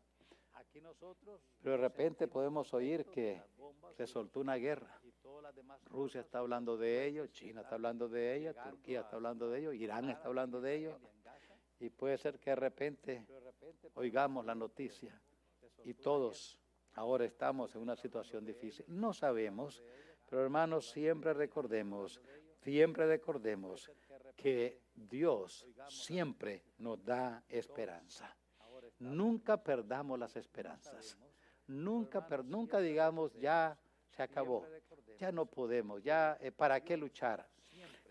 Pero 1.63 1.77
de 1.77 1.77
repente 1.77 2.29
podemos 2.29 2.75
oír 2.75 3.07
que 3.07 3.41
se 3.97 4.07
soltó 4.07 4.41
una 4.41 4.57
guerra. 4.57 5.01
Rusia 5.87 6.21
está 6.21 6.39
hablando 6.41 6.77
de 6.77 7.07
ello, 7.07 7.27
China 7.29 7.63
está 7.63 7.77
hablando 7.77 8.09
de 8.09 8.37
ella, 8.37 8.55
Turquía 8.55 9.01
está 9.01 9.17
hablando 9.17 9.49
de 9.49 9.61
ello, 9.61 9.73
Irán 9.73 10.11
está 10.11 10.29
hablando 10.29 10.61
de 10.61 10.75
ello. 10.75 10.99
Y 11.81 11.91
puede 11.91 12.19
ser 12.19 12.39
que 12.39 12.51
de 12.51 12.57
repente 12.57 13.27
oigamos 13.95 14.45
la 14.45 14.55
noticia 14.55 15.21
y 15.85 15.95
todos 15.95 16.61
ahora 16.95 17.25
estamos 17.25 17.75
en 17.75 17.83
una 17.83 17.97
situación 17.97 18.45
difícil. 18.45 18.85
No 18.89 19.13
sabemos, 19.13 19.83
pero 20.29 20.43
hermanos, 20.43 20.91
siempre 20.91 21.33
recordemos, 21.35 22.21
siempre 22.63 23.07
recordemos 23.07 23.91
que 24.37 24.81
Dios 24.95 25.67
siempre 25.89 26.65
nos 26.79 27.05
da 27.05 27.43
esperanza. 27.49 28.35
Nunca 28.99 29.63
perdamos 29.63 30.19
las 30.19 30.37
esperanzas. 30.37 31.19
Nunca, 31.67 32.27
nunca 32.45 32.79
digamos, 32.81 33.33
ya 33.35 33.79
se 34.11 34.23
acabó, 34.23 34.67
ya 35.19 35.33
no 35.33 35.47
podemos, 35.47 36.03
ya, 36.03 36.37
eh, 36.41 36.53
¿para 36.53 36.81
qué 36.81 36.97
luchar? 36.97 37.49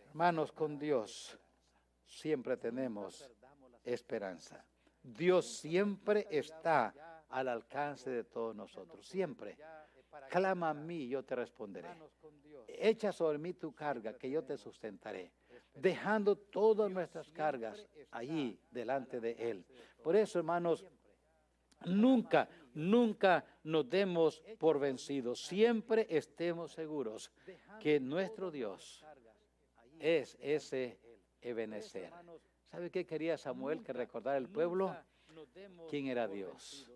Hermanos, 0.10 0.52
con 0.52 0.78
Dios 0.78 1.40
siempre 2.06 2.58
tenemos 2.58 3.30
esperanza. 3.84 4.66
Dios 5.02 5.58
siempre 5.58 6.28
está 6.30 6.94
al 7.34 7.48
alcance 7.48 8.12
de 8.12 8.24
todos 8.24 8.56
nosotros, 8.56 9.08
siempre. 9.08 9.58
Clama 10.30 10.70
a 10.70 10.74
mí, 10.74 11.08
yo 11.08 11.24
te 11.24 11.36
responderé. 11.36 11.90
Echa 12.68 13.12
sobre 13.12 13.40
mí 13.40 13.54
tu 13.54 13.74
carga, 13.74 14.14
que 14.14 14.30
yo 14.30 14.44
te 14.44 14.56
sustentaré, 14.56 15.32
dejando 15.74 16.36
todas 16.36 16.92
nuestras 16.92 17.32
cargas 17.32 17.88
allí 18.12 18.60
delante 18.70 19.20
de 19.20 19.32
Él. 19.32 19.66
Por 20.04 20.16
eso, 20.16 20.38
hermanos, 20.38 20.86
nunca, 21.86 22.48
nunca 22.76 23.44
nos 23.64 23.90
demos 23.90 24.44
por 24.60 24.80
vencidos. 24.80 25.42
Siempre 25.42 26.06
estemos 26.12 26.74
seguros 26.74 27.32
que 27.80 28.00
nuestro 28.00 28.52
Dios 28.52 29.04
es 30.00 30.38
ese 30.40 31.00
Ebenezer. 31.42 32.14
¿Sabe 32.70 32.92
qué 32.92 33.06
quería 33.08 33.40
Samuel 33.40 33.82
que 33.82 33.92
recordara 33.92 34.38
el 34.38 34.50
pueblo? 34.50 34.96
¿Quién 35.90 36.08
era 36.08 36.28
Dios? 36.28 36.92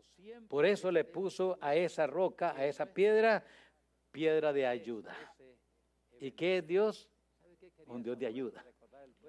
Por 0.47 0.65
eso 0.65 0.91
le 0.91 1.03
puso 1.03 1.57
a 1.61 1.75
esa 1.75 2.07
roca, 2.07 2.55
a 2.55 2.65
esa 2.65 2.85
piedra, 2.93 3.45
piedra 4.11 4.53
de 4.53 4.65
ayuda. 4.65 5.15
¿Y 6.19 6.31
qué 6.31 6.57
es 6.57 6.67
Dios? 6.67 7.09
Un 7.85 8.03
Dios 8.03 8.17
de 8.17 8.25
ayuda, 8.25 8.65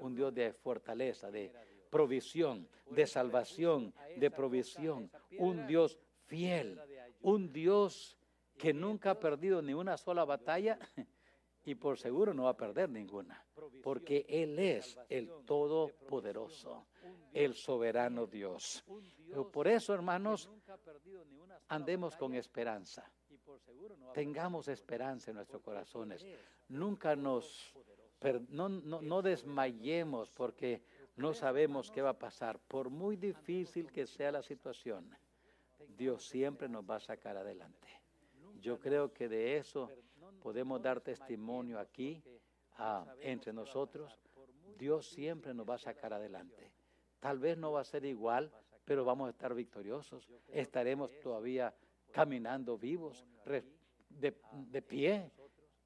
un 0.01 0.15
Dios 0.15 0.35
de 0.35 0.53
fortaleza, 0.53 1.31
de 1.31 1.53
provisión, 1.91 2.69
de 2.91 3.07
salvación, 3.07 3.95
de 4.17 4.31
provisión, 4.31 5.11
un 5.39 5.67
Dios 5.67 5.99
fiel, 6.27 6.81
un 7.23 7.53
Dios 7.53 8.19
que 8.57 8.73
nunca 8.73 9.13
ha 9.13 9.21
perdido 9.21 9.63
ni 9.63 9.75
una 9.75 9.97
sola 9.97 10.25
batalla 10.25 10.79
y 11.65 11.75
por 11.75 11.99
seguro 11.99 12.35
no 12.35 12.45
va 12.45 12.51
a 12.51 12.57
perder 12.57 12.89
ninguna, 12.91 13.45
porque 13.83 14.27
Él 14.29 14.59
es 14.59 14.99
el 15.09 15.31
Todopoderoso, 15.47 16.87
el 17.33 17.55
soberano 17.55 18.27
Dios. 18.27 18.85
por 19.53 19.69
eso, 19.69 19.95
hermanos, 19.95 20.51
andemos 21.69 22.17
con 22.17 22.35
esperanza. 22.35 23.11
Tengamos 24.15 24.69
esperanza 24.69 25.31
en 25.31 25.37
nuestros 25.37 25.63
corazones. 25.63 26.25
Nunca 26.69 27.17
nos, 27.17 27.75
no, 28.49 28.69
no 28.69 29.23
desmayemos 29.23 30.31
porque 30.31 30.83
no 31.17 31.35
sabemos 31.35 31.91
qué 31.91 32.03
va 32.03 32.11
a 32.11 32.19
pasar. 32.19 32.59
Por 32.59 32.91
muy 32.91 33.17
difícil 33.17 33.91
que 33.91 34.07
sea 34.07 34.33
la 34.33 34.43
situación, 34.43 35.11
Dios 35.97 36.27
siempre 36.29 36.69
nos 36.69 36.89
va 36.89 36.97
a 36.97 37.01
sacar 37.01 37.37
adelante. 37.37 37.89
Yo 38.61 38.79
creo 38.79 39.13
que 39.13 39.29
de 39.29 39.57
eso 39.57 39.91
podemos 40.43 40.81
dar 40.81 41.01
testimonio 41.01 41.79
aquí 41.79 42.23
ah, 42.79 43.05
entre 43.21 43.53
nosotros. 43.53 44.17
Dios 44.77 45.09
siempre 45.09 45.53
nos 45.55 45.69
va 45.69 45.75
a 45.75 45.79
sacar 45.79 46.13
adelante. 46.13 46.73
Tal 47.21 47.39
vez 47.39 47.57
no 47.59 47.73
va 47.73 47.81
a 47.81 47.85
ser 47.85 48.05
igual, 48.05 48.51
pero 48.85 49.05
vamos 49.05 49.29
a 49.29 49.31
estar 49.31 49.55
victoriosos. 49.55 50.29
Estaremos 50.49 51.19
todavía 51.21 51.75
caminando 52.13 52.79
vivos, 52.79 53.27
de, 54.09 54.35
de 54.53 54.83
pie, 54.83 55.31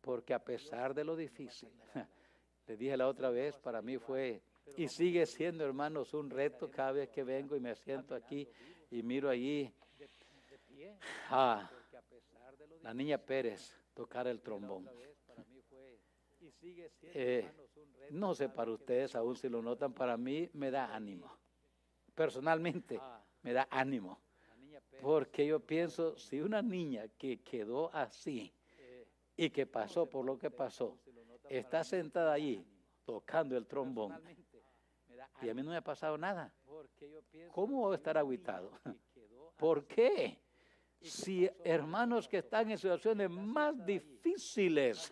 porque 0.00 0.34
a 0.34 0.38
pesar 0.42 0.94
de 0.94 1.04
lo 1.04 1.16
difícil, 1.16 1.70
le 2.66 2.76
dije 2.76 2.96
la 2.96 3.08
otra 3.08 3.30
vez, 3.30 3.58
para 3.58 3.82
mí 3.82 3.98
fue 3.98 4.42
y 4.76 4.88
sigue 4.88 5.26
siendo, 5.26 5.64
hermanos, 5.64 6.14
un 6.14 6.30
reto 6.30 6.70
cada 6.70 6.92
vez 6.92 7.10
que 7.10 7.24
vengo 7.24 7.56
y 7.56 7.60
me 7.60 7.74
siento 7.74 8.14
aquí 8.14 8.48
y 8.90 9.02
miro 9.02 9.28
allí 9.28 9.72
a 11.30 11.70
la 12.82 12.94
niña 12.94 13.18
Pérez 13.18 13.76
tocar 13.94 14.26
el 14.26 14.40
trombón. 14.40 14.88
Eh, 17.14 17.50
no 18.12 18.34
sé 18.34 18.48
para 18.48 18.70
ustedes, 18.70 19.14
aún 19.14 19.36
si 19.36 19.48
lo 19.48 19.62
notan, 19.62 19.92
para 19.92 20.16
mí 20.16 20.48
me 20.52 20.70
da 20.70 20.94
ánimo. 20.94 21.34
Personalmente 22.14 23.00
me 23.42 23.52
da 23.52 23.66
ánimo. 23.70 24.20
Porque 25.00 25.46
yo 25.46 25.60
pienso, 25.60 26.16
si 26.16 26.40
una 26.40 26.62
niña 26.62 27.08
que 27.18 27.40
quedó 27.40 27.92
así 27.94 28.52
y 29.36 29.50
que 29.50 29.66
pasó 29.66 30.08
por 30.08 30.24
lo 30.24 30.38
que 30.38 30.50
pasó, 30.50 30.98
está 31.48 31.82
sentada 31.82 32.34
allí 32.34 32.64
tocando 33.04 33.56
el 33.56 33.66
trombón, 33.66 34.12
y 35.40 35.48
a 35.48 35.54
mí 35.54 35.62
no 35.62 35.70
me 35.70 35.76
ha 35.76 35.82
pasado 35.82 36.16
nada. 36.18 36.54
¿Cómo 37.50 37.80
voy 37.80 37.92
a 37.92 37.96
estar 37.96 38.16
aguitado? 38.18 38.70
¿Por 39.56 39.86
qué? 39.86 40.38
Si 41.00 41.50
hermanos 41.64 42.28
que 42.28 42.38
están 42.38 42.70
en 42.70 42.78
situaciones 42.78 43.28
más 43.30 43.84
difíciles 43.84 45.10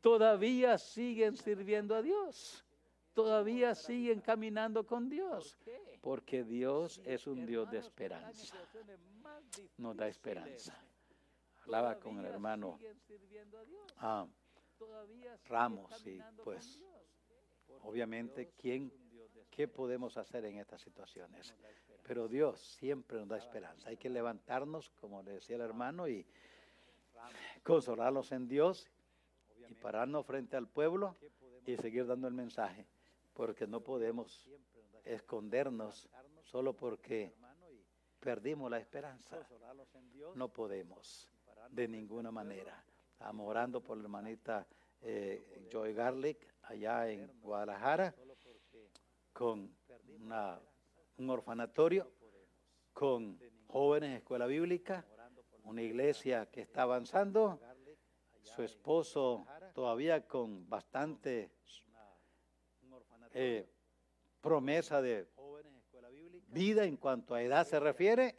todavía 0.00 0.78
siguen 0.78 1.36
sirviendo 1.36 1.94
a 1.94 2.02
Dios, 2.02 2.64
todavía 3.14 3.74
siguen 3.74 4.20
caminando 4.20 4.86
con 4.86 5.08
Dios, 5.08 5.58
porque 6.00 6.44
Dios 6.44 7.00
es 7.04 7.26
un 7.26 7.46
Dios 7.46 7.70
de 7.70 7.78
esperanza, 7.78 8.56
nos 9.76 9.96
da 9.96 10.08
esperanza. 10.08 10.78
Hablaba 11.62 11.98
con 11.98 12.18
el 12.18 12.24
hermano 12.24 12.78
ah, 13.98 14.26
Ramos 15.48 16.06
y 16.06 16.20
pues 16.42 16.80
obviamente 17.82 18.52
quién 18.56 18.90
¿Qué 19.58 19.66
podemos 19.66 20.16
hacer 20.16 20.44
en 20.44 20.58
estas 20.58 20.80
situaciones? 20.80 21.52
Pero 22.04 22.28
Dios 22.28 22.60
siempre 22.60 23.18
nos 23.18 23.26
da 23.26 23.38
esperanza. 23.38 23.88
Hay 23.88 23.96
que 23.96 24.08
levantarnos, 24.08 24.88
como 25.00 25.20
le 25.20 25.32
decía 25.32 25.56
el 25.56 25.62
hermano, 25.62 26.06
y 26.06 26.24
consolarlos 27.64 28.30
en 28.30 28.46
Dios 28.46 28.88
y 29.68 29.74
pararnos 29.74 30.26
frente 30.26 30.56
al 30.56 30.68
pueblo 30.68 31.16
y 31.66 31.76
seguir 31.76 32.06
dando 32.06 32.28
el 32.28 32.34
mensaje, 32.34 32.86
porque 33.34 33.66
no 33.66 33.82
podemos 33.82 34.48
escondernos 35.04 36.08
solo 36.42 36.74
porque 36.74 37.34
perdimos 38.20 38.70
la 38.70 38.78
esperanza. 38.78 39.46
No 40.34 40.48
podemos, 40.48 41.28
de 41.70 41.88
ninguna 41.88 42.30
manera. 42.30 42.84
Estamos 43.12 43.48
orando 43.48 43.82
por 43.82 43.96
la 43.96 44.04
hermanita 44.04 44.66
eh, 45.00 45.66
Joy 45.70 45.92
Garlic 45.92 46.38
allá 46.62 47.10
en 47.10 47.40
Guadalajara 47.40 48.14
con 49.32 49.72
un 51.18 51.30
orfanatorio, 51.30 52.10
con 52.92 53.38
jóvenes, 53.68 54.18
escuela 54.18 54.46
bíblica, 54.46 55.06
una 55.64 55.82
iglesia 55.82 56.46
que 56.46 56.62
está 56.62 56.82
avanzando, 56.82 57.60
su 58.42 58.62
esposo 58.62 59.46
todavía 59.78 60.26
con 60.26 60.68
bastante 60.68 61.52
eh, 63.32 63.64
promesa 64.40 65.00
de 65.00 65.28
vida 66.48 66.84
en 66.84 66.96
cuanto 66.96 67.32
a 67.36 67.42
edad 67.42 67.64
se 67.64 67.78
refiere, 67.78 68.34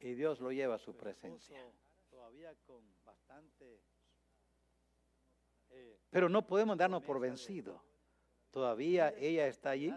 y 0.00 0.14
Dios 0.14 0.40
lo 0.40 0.50
lleva 0.50 0.74
a 0.74 0.78
su 0.78 0.96
presencia. 0.96 1.56
Pero 6.10 6.28
no 6.28 6.44
podemos 6.44 6.76
darnos 6.76 7.04
por 7.04 7.20
vencido. 7.20 7.80
Todavía 8.50 9.14
ella 9.18 9.46
está 9.46 9.70
allí, 9.70 9.94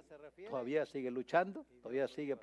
todavía 0.52 0.86
sigue 0.86 1.10
luchando, 1.10 1.66
todavía 1.82 2.08
sigue 2.08 2.38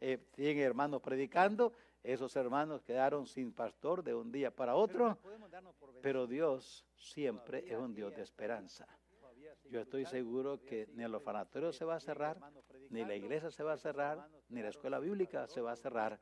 eh, 0.00 0.18
sigue 0.34 0.62
hermanos 0.62 1.02
predicando. 1.02 1.74
Esos 2.02 2.34
hermanos 2.36 2.82
quedaron 2.82 3.26
sin 3.26 3.52
pastor 3.52 4.02
de 4.02 4.14
un 4.14 4.32
día 4.32 4.50
para 4.50 4.74
otro, 4.74 5.18
pero 6.02 6.26
Dios 6.26 6.86
siempre 6.96 7.64
es 7.66 7.78
un 7.78 7.94
Dios 7.94 8.14
de 8.14 8.22
esperanza. 8.22 8.86
Yo 9.70 9.80
estoy 9.80 10.04
seguro 10.06 10.64
que 10.64 10.88
ni 10.94 11.04
el 11.04 11.14
orfanatorio 11.14 11.72
se 11.72 11.84
va 11.84 11.96
a 11.96 12.00
cerrar, 12.00 12.38
ni 12.88 13.04
la 13.04 13.14
iglesia 13.14 13.50
se 13.50 13.62
va 13.62 13.74
a 13.74 13.78
cerrar, 13.78 14.28
ni 14.48 14.62
la 14.62 14.68
escuela 14.68 14.98
bíblica 14.98 15.46
se 15.46 15.60
va 15.60 15.72
a 15.72 15.76
cerrar, 15.76 16.18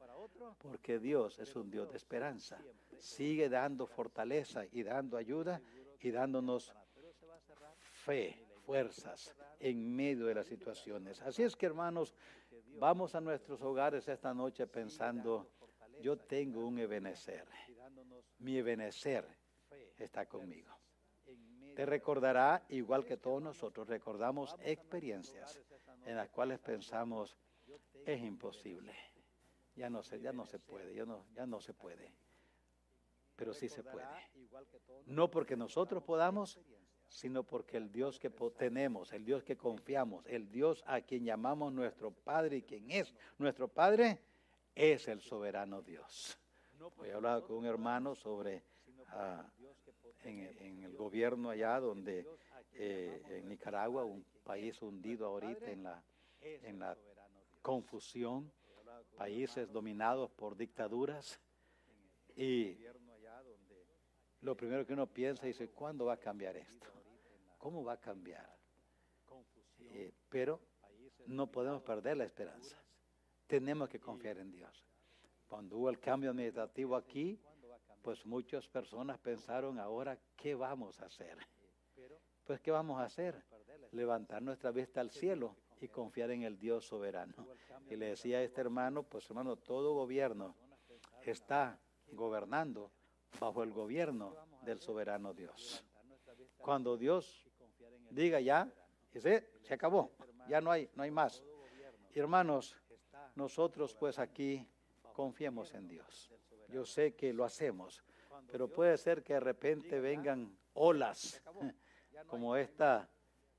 porque 0.58 0.98
Dios 0.98 1.38
es 1.38 1.54
un 1.56 1.70
Dios 1.70 1.90
de 1.90 1.96
esperanza. 1.96 2.58
Sigue 2.98 3.48
dando 3.48 3.86
fortaleza 3.86 4.64
y 4.70 4.82
dando 4.82 5.16
ayuda 5.16 5.62
y 6.00 6.10
dándonos 6.10 6.74
fe, 7.78 8.44
fuerzas 8.66 9.34
en 9.60 9.96
medio 9.96 10.26
de 10.26 10.34
las 10.34 10.46
situaciones. 10.46 11.22
Así 11.22 11.42
es 11.42 11.56
que 11.56 11.66
hermanos, 11.66 12.14
vamos 12.78 13.14
a 13.14 13.20
nuestros 13.20 13.62
hogares 13.62 14.06
esta 14.08 14.34
noche 14.34 14.66
pensando, 14.66 15.48
yo 16.00 16.16
tengo 16.18 16.66
un 16.66 16.78
ebenecer. 16.78 17.46
Mi 18.38 18.56
ebenecer 18.56 19.26
está 19.96 20.26
conmigo. 20.26 20.74
Te 21.74 21.86
recordará, 21.86 22.64
igual 22.70 23.04
que 23.04 23.16
todos 23.16 23.42
nosotros, 23.42 23.86
recordamos 23.88 24.56
experiencias 24.60 25.60
en 26.04 26.16
las 26.16 26.28
cuales 26.28 26.58
pensamos, 26.58 27.36
es 28.04 28.20
imposible. 28.22 28.94
Ya 29.76 29.88
no 29.88 30.02
se, 30.02 30.20
ya 30.20 30.32
no 30.32 30.44
se 30.44 30.58
puede, 30.58 30.94
ya 30.94 31.04
no, 31.04 31.26
ya 31.34 31.46
no 31.46 31.60
se 31.60 31.72
puede. 31.72 32.12
Pero 33.36 33.54
sí 33.54 33.68
se 33.68 33.84
puede. 33.84 34.08
No 35.06 35.30
porque 35.30 35.56
nosotros 35.56 36.02
podamos, 36.02 36.58
sino 37.06 37.44
porque 37.44 37.76
el 37.76 37.92
Dios 37.92 38.18
que 38.18 38.30
tenemos, 38.30 39.12
el 39.12 39.24
Dios 39.24 39.44
que 39.44 39.56
confiamos, 39.56 40.26
el 40.26 40.50
Dios 40.50 40.82
a 40.86 41.00
quien 41.00 41.24
llamamos 41.24 41.72
nuestro 41.72 42.10
Padre 42.10 42.56
y 42.56 42.62
quien 42.62 42.90
es 42.90 43.14
nuestro 43.38 43.68
Padre, 43.68 44.20
es 44.74 45.08
el 45.08 45.20
soberano 45.20 45.82
Dios. 45.82 46.38
Hoy 46.98 47.08
he 47.08 47.12
hablado 47.12 47.46
con 47.46 47.56
un 47.56 47.66
hermano 47.66 48.14
sobre 48.14 48.62
ah, 49.08 49.44
en, 50.24 50.82
el 50.84 50.96
gobierno 50.96 51.50
allá 51.50 51.80
donde 51.80 52.26
eh, 52.72 53.22
en 53.28 53.48
Nicaragua, 53.48 54.04
un 54.04 54.24
país 54.44 54.80
hundido 54.82 55.26
ahorita 55.26 55.70
en 55.70 55.82
la, 55.82 56.02
en 56.40 56.78
la 56.78 56.96
confusión, 57.62 58.52
países 59.16 59.70
dominados 59.72 60.30
por 60.30 60.56
dictaduras 60.56 61.40
y 62.36 62.78
lo 64.42 64.56
primero 64.56 64.86
que 64.86 64.92
uno 64.92 65.06
piensa 65.06 65.48
es, 65.48 65.60
¿cuándo 65.74 66.04
va 66.06 66.14
a 66.14 66.18
cambiar 66.18 66.56
esto? 66.56 66.86
¿Cómo 67.58 67.82
va 67.84 67.94
a 67.94 68.00
cambiar? 68.00 68.48
Eh, 69.80 70.12
pero 70.28 70.60
no 71.26 71.50
podemos 71.50 71.82
perder 71.82 72.16
la 72.16 72.24
esperanza. 72.24 72.80
Tenemos 73.48 73.88
que 73.88 73.98
confiar 73.98 74.38
en 74.38 74.52
Dios. 74.52 74.84
Cuando 75.48 75.78
hubo 75.78 75.88
el 75.88 75.98
cambio 75.98 76.30
administrativo 76.30 76.94
aquí, 76.94 77.40
pues 78.02 78.24
muchas 78.26 78.68
personas 78.68 79.18
pensaron 79.18 79.78
ahora, 79.78 80.18
¿qué 80.36 80.54
vamos 80.54 81.00
a 81.00 81.06
hacer? 81.06 81.38
Pues 82.44 82.60
¿qué 82.60 82.70
vamos 82.70 83.00
a 83.00 83.04
hacer? 83.04 83.42
Levantar 83.92 84.42
nuestra 84.42 84.70
vista 84.70 85.00
al 85.00 85.10
cielo 85.10 85.56
y 85.80 85.88
confiar 85.88 86.30
en 86.30 86.42
el 86.42 86.58
Dios 86.58 86.86
soberano. 86.86 87.48
Y 87.88 87.96
le 87.96 88.10
decía 88.10 88.38
a 88.38 88.42
este 88.42 88.60
hermano, 88.60 89.02
pues 89.02 89.28
hermano, 89.30 89.56
todo 89.56 89.94
gobierno 89.94 90.54
está 91.24 91.80
gobernando 92.12 92.92
bajo 93.40 93.62
el 93.62 93.72
gobierno 93.72 94.36
del 94.62 94.78
soberano 94.78 95.32
Dios. 95.32 95.82
Cuando 96.58 96.98
Dios 96.98 97.48
diga 98.10 98.40
ya, 98.40 98.70
se, 99.10 99.48
se 99.62 99.74
acabó, 99.74 100.12
ya 100.48 100.60
no 100.60 100.70
hay, 100.70 100.90
no 100.94 101.02
hay 101.02 101.10
más. 101.10 101.42
hermanos, 102.14 102.76
nosotros 103.38 103.94
pues 103.94 104.18
aquí 104.18 104.66
confiemos 105.14 105.72
en 105.72 105.86
Dios. 105.86 106.30
Yo 106.68 106.84
sé 106.84 107.14
que 107.14 107.32
lo 107.32 107.44
hacemos, 107.44 108.04
pero 108.50 108.68
puede 108.68 108.98
ser 108.98 109.22
que 109.22 109.34
de 109.34 109.40
repente 109.40 110.00
vengan 110.00 110.58
olas 110.74 111.40
como 112.26 112.56
esta 112.56 113.08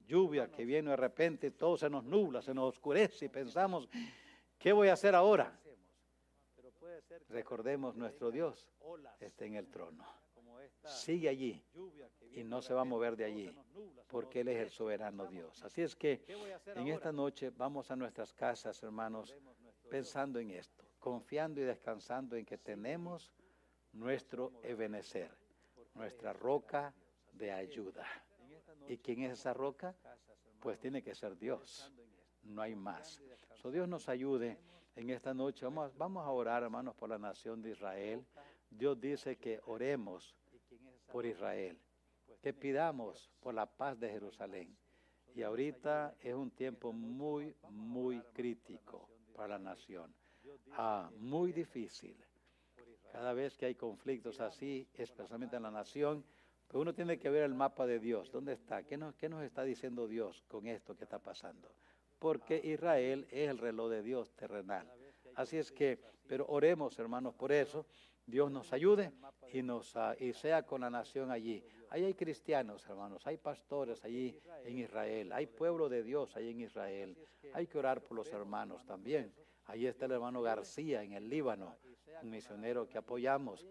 lluvia 0.06 0.52
que 0.52 0.66
viene 0.66 0.90
de 0.92 0.98
repente, 0.98 1.52
todo 1.52 1.78
se 1.78 1.90
nos 1.90 2.04
nubla, 2.04 2.42
se 2.42 2.54
nos 2.54 2.76
oscurece 2.76 3.26
y 3.26 3.30
pensamos, 3.30 3.88
¿qué 4.58 4.74
voy 4.74 4.90
a 4.90 4.94
hacer 4.94 5.16
ahora? 5.16 5.58
Recordemos, 7.30 7.96
nuestro 7.96 8.32
Dios 8.32 8.68
está 9.20 9.46
en 9.46 9.56
el 9.56 9.70
trono. 9.70 10.06
Sigue 10.84 11.30
allí 11.30 11.64
y 12.34 12.44
no 12.44 12.62
se 12.62 12.74
va 12.74 12.82
a 12.82 12.86
mover 12.86 13.16
de 13.16 13.26
allí, 13.26 13.56
porque 14.08 14.42
Él 14.42 14.50
es 14.50 14.58
el 14.58 14.70
soberano 14.70 15.26
Dios. 15.28 15.64
Así 15.64 15.82
es 15.82 15.96
que 15.96 16.24
en 16.76 16.88
esta 16.88 17.12
noche 17.12 17.52
vamos 17.52 17.92
a 17.92 17.96
nuestras 17.96 18.34
casas, 18.34 18.82
hermanos, 18.84 19.36
pensando 19.90 20.40
en 20.40 20.52
esto, 20.52 20.86
confiando 21.00 21.60
y 21.60 21.64
descansando 21.64 22.36
en 22.36 22.46
que 22.46 22.58
tenemos 22.58 23.34
nuestro 23.94 24.54
ebenecer, 24.64 25.32
nuestra 25.96 26.32
roca 26.34 26.94
de 27.34 27.52
ayuda. 27.52 28.06
¿Y 28.88 28.98
quién 28.98 29.24
es 29.24 29.40
esa 29.40 29.54
roca? 29.54 29.96
Pues 30.60 30.80
tiene 30.80 31.02
que 31.02 31.16
ser 31.16 31.38
Dios. 31.38 31.92
No 32.44 32.62
hay 32.62 32.76
más. 32.76 33.22
So 33.56 33.72
Dios 33.72 33.88
nos 33.88 34.08
ayude 34.10 34.58
en 34.96 35.10
esta 35.10 35.34
noche. 35.34 35.66
Vamos, 35.66 35.96
vamos 35.98 36.26
a 36.26 36.30
orar, 36.30 36.64
hermanos, 36.64 36.96
por 36.96 37.10
la 37.10 37.18
nación 37.18 37.62
de 37.62 37.72
Israel. 37.72 38.26
Dios 38.70 39.00
dice 39.00 39.38
que 39.38 39.60
oremos 39.66 40.36
por 41.12 41.26
Israel, 41.26 41.80
que 42.42 42.54
pidamos 42.54 43.32
por 43.40 43.54
la 43.54 43.66
paz 43.66 44.00
de 44.00 44.10
Jerusalén. 44.10 44.78
Y 45.36 45.42
ahorita 45.42 46.16
es 46.20 46.34
un 46.34 46.52
tiempo 46.52 46.92
muy, 46.92 47.56
muy 47.70 48.22
crítico 48.34 49.10
para 49.40 49.58
la 49.58 49.60
nación. 49.60 50.14
Ah, 50.74 51.10
muy 51.18 51.54
difícil. 51.54 52.18
Cada 53.10 53.32
vez 53.32 53.58
que 53.58 53.68
hay 53.68 53.76
conflictos 53.76 54.42
así, 54.42 54.86
especialmente 54.94 55.56
en 55.56 55.64
la 55.64 55.72
nación, 55.72 56.26
pues 56.68 56.82
uno 56.82 56.94
tiene 56.94 57.18
que 57.18 57.30
ver 57.30 57.44
el 57.44 57.54
mapa 57.54 57.88
de 57.88 58.00
Dios. 58.00 58.30
¿Dónde 58.34 58.52
está? 58.52 58.84
¿Qué 58.84 58.98
nos, 58.98 59.16
¿Qué 59.16 59.30
nos 59.30 59.42
está 59.44 59.64
diciendo 59.64 60.10
Dios 60.10 60.44
con 60.50 60.68
esto 60.68 60.94
que 60.94 61.06
está 61.06 61.20
pasando? 61.20 61.72
Porque 62.20 62.60
Israel 62.62 63.28
es 63.32 63.50
el 63.50 63.60
reloj 63.60 63.90
de 63.90 64.04
Dios 64.04 64.36
terrenal. 64.36 64.92
Así 65.36 65.58
es 65.58 65.72
que, 65.72 66.02
pero 66.28 66.46
oremos, 66.50 67.00
hermanos, 67.00 67.34
por 67.34 67.54
eso. 67.54 67.86
Dios 68.26 68.52
nos 68.52 68.74
ayude 68.74 69.14
y, 69.54 69.62
nos, 69.62 69.96
ah, 69.96 70.18
y 70.20 70.34
sea 70.34 70.64
con 70.64 70.82
la 70.82 70.90
nación 70.90 71.32
allí. 71.32 71.64
Ahí 71.92 72.06
hay 72.06 72.14
cristianos, 72.14 72.88
hermanos, 72.88 73.26
hay 73.26 73.38
pastores 73.38 74.04
allí 74.04 74.40
en 74.64 74.78
Israel, 74.78 75.32
hay 75.32 75.48
pueblo 75.48 75.90
de 75.90 76.04
Dios 76.04 76.36
allí 76.36 76.52
en 76.52 76.62
Israel. 76.62 77.18
Hay 77.54 77.68
que 77.68 77.78
orar 77.78 78.02
por 78.02 78.16
los 78.16 78.32
hermanos 78.32 78.86
también. 78.86 79.34
Ahí 79.66 79.86
está 79.88 80.06
el 80.06 80.14
hermano 80.14 80.42
García 80.42 81.04
en 81.04 81.14
el 81.14 81.30
Líbano, 81.30 81.76
un 82.22 82.30
misionero 82.30 82.88
que 82.88 82.98
apoyamos. 82.98 83.66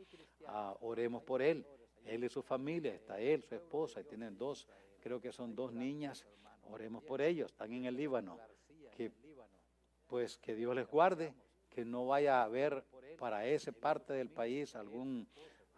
Ah, 0.46 0.76
oremos 0.80 1.22
por 1.22 1.42
él. 1.42 1.64
Él 2.04 2.24
y 2.24 2.28
su 2.28 2.42
familia, 2.42 2.94
está 2.94 3.20
él, 3.20 3.42
su 3.44 3.54
esposa, 3.54 4.00
y 4.00 4.04
tienen 4.04 4.36
dos, 4.38 4.66
creo 5.00 5.20
que 5.20 5.32
son 5.32 5.54
dos 5.54 5.72
niñas. 5.72 6.24
Oremos 6.70 7.04
por 7.04 7.20
ellos, 7.20 7.50
están 7.50 7.72
en 7.72 7.84
el 7.84 7.96
Líbano. 7.96 8.38
Que, 8.96 9.12
pues 10.06 10.38
que 10.38 10.54
Dios 10.54 10.74
les 10.74 10.86
guarde, 10.86 11.34
que 11.68 11.84
no 11.84 12.06
vaya 12.06 12.40
a 12.40 12.44
haber 12.44 12.84
para 13.18 13.46
esa 13.46 13.72
parte 13.72 14.12
del 14.12 14.30
país 14.30 14.74
algún, 14.74 15.28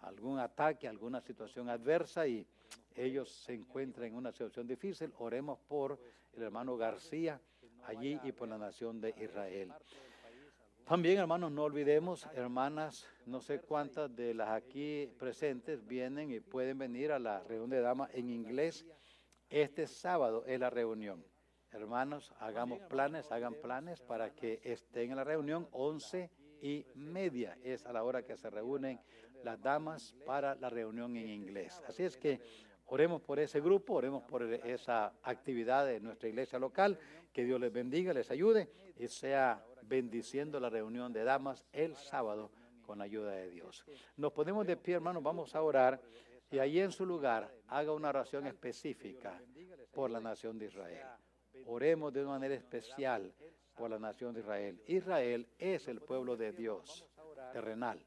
algún 0.00 0.38
ataque, 0.38 0.88
alguna 0.88 1.20
situación 1.20 1.68
adversa 1.68 2.26
y 2.26 2.46
ellos 2.94 3.30
se 3.30 3.54
encuentran 3.54 4.08
en 4.08 4.14
una 4.14 4.32
situación 4.32 4.66
difícil. 4.66 5.12
Oremos 5.18 5.58
por 5.68 5.98
el 6.34 6.42
hermano 6.42 6.76
García 6.76 7.40
allí 7.86 8.18
y 8.24 8.32
por 8.32 8.48
la 8.48 8.58
nación 8.58 9.00
de 9.00 9.14
Israel. 9.20 9.72
También, 10.84 11.18
hermanos, 11.18 11.52
no 11.52 11.64
olvidemos, 11.64 12.26
hermanas, 12.34 13.06
no 13.26 13.40
sé 13.40 13.60
cuántas 13.60 14.14
de 14.16 14.34
las 14.34 14.48
aquí 14.48 15.08
presentes 15.18 15.86
vienen 15.86 16.32
y 16.32 16.40
pueden 16.40 16.78
venir 16.78 17.12
a 17.12 17.18
la 17.20 17.44
reunión 17.44 17.70
de 17.70 17.80
damas 17.80 18.10
en 18.12 18.28
inglés. 18.28 18.84
Este 19.48 19.86
sábado 19.86 20.44
es 20.46 20.58
la 20.58 20.68
reunión. 20.68 21.24
Hermanos, 21.70 22.32
hagamos 22.40 22.80
planes, 22.80 23.30
hagan 23.30 23.54
planes 23.54 24.00
para 24.00 24.34
que 24.34 24.60
estén 24.64 25.10
en 25.10 25.16
la 25.16 25.24
reunión 25.24 25.68
11 25.70 26.28
y 26.60 26.84
media 26.94 27.56
es 27.62 27.86
a 27.86 27.92
la 27.92 28.02
hora 28.02 28.24
que 28.24 28.36
se 28.36 28.50
reúnen 28.50 29.00
las 29.44 29.61
damas 29.61 30.14
para 30.26 30.55
la 30.55 30.70
reunión 30.70 31.16
en 31.16 31.29
inglés. 31.29 31.83
Así 31.87 32.03
es 32.03 32.16
que 32.16 32.40
Oremos 32.92 33.22
por 33.22 33.38
ese 33.38 33.61
grupo, 33.61 33.94
oremos 33.94 34.24
por 34.24 34.42
esa 34.42 35.12
actividad 35.22 35.87
de 35.87 36.00
nuestra 36.00 36.29
iglesia 36.29 36.59
local. 36.59 36.98
Que 37.33 37.44
Dios 37.44 37.61
les 37.61 37.72
bendiga, 37.72 38.12
les 38.12 38.29
ayude 38.33 38.68
y 38.96 39.07
sea 39.07 39.64
bendiciendo 39.83 40.59
la 40.59 40.70
reunión 40.70 41.12
de 41.12 41.22
damas 41.22 41.64
el 41.72 41.94
sábado 41.94 42.50
con 42.83 42.98
la 42.98 43.05
ayuda 43.05 43.31
de 43.31 43.48
Dios. 43.48 43.85
Nos 44.16 44.33
ponemos 44.33 44.66
de 44.66 44.76
pie, 44.76 44.96
hermanos, 44.96 45.22
vamos 45.22 45.55
a 45.55 45.62
orar 45.62 46.00
y 46.50 46.59
ahí 46.59 46.81
en 46.81 46.90
su 46.90 47.07
lugar 47.07 47.55
haga 47.68 47.92
una 47.92 48.09
oración 48.09 48.48
específica 48.48 49.40
por 49.92 50.11
la 50.11 50.20
nación 50.20 50.59
de 50.59 50.66
Israel. 50.66 51.07
Oremos 51.66 52.12
de 52.12 52.22
una 52.22 52.31
manera 52.31 52.57
especial 52.57 53.33
por 53.76 53.88
la 53.88 54.00
nación 54.00 54.35
de 54.35 54.40
Israel. 54.40 54.83
Israel 54.88 55.46
es 55.57 55.87
el 55.87 56.00
pueblo 56.00 56.37
de 56.37 56.50
Dios 56.50 57.07
terrenal. 57.50 58.04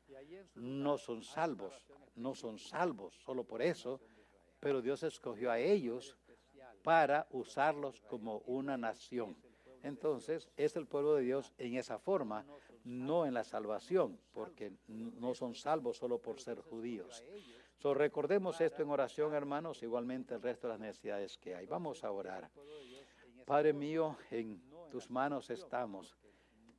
No 0.56 0.98
son 0.98 1.24
salvos, 1.24 1.86
no 2.16 2.36
son 2.36 2.58
salvos 2.58 3.16
solo 3.24 3.44
por 3.44 3.62
eso, 3.62 4.00
pero 4.60 4.82
Dios 4.82 5.04
escogió 5.04 5.52
a 5.52 5.60
ellos 5.60 6.18
para 6.84 7.28
usarlos 7.32 8.02
como 8.02 8.40
una 8.40 8.78
nación. 8.78 9.36
Entonces, 9.84 10.50
es 10.56 10.76
el 10.78 10.88
pueblo 10.88 11.16
de 11.16 11.24
Dios 11.24 11.54
en 11.58 11.76
esa 11.76 12.00
forma, 12.00 12.46
no 12.86 13.26
en 13.26 13.34
la 13.34 13.44
salvación, 13.44 14.20
porque 14.32 14.72
no 14.88 15.34
son 15.34 15.56
salvos 15.56 15.98
solo 15.98 16.20
por 16.20 16.40
ser 16.40 16.60
judíos. 16.62 17.24
So, 17.78 17.94
recordemos 17.94 18.62
esto 18.62 18.82
en 18.82 18.90
oración, 18.90 19.34
hermanos, 19.34 19.84
igualmente 19.84 20.36
el 20.36 20.42
resto 20.42 20.68
de 20.68 20.74
las 20.74 20.80
necesidades 20.80 21.38
que 21.38 21.56
hay. 21.56 21.66
Vamos 21.66 22.04
a 22.06 22.12
orar. 22.12 22.50
Padre 23.46 23.74
mío, 23.74 24.16
en 24.32 24.62
tus 24.90 25.10
manos 25.10 25.50
estamos 25.50 26.16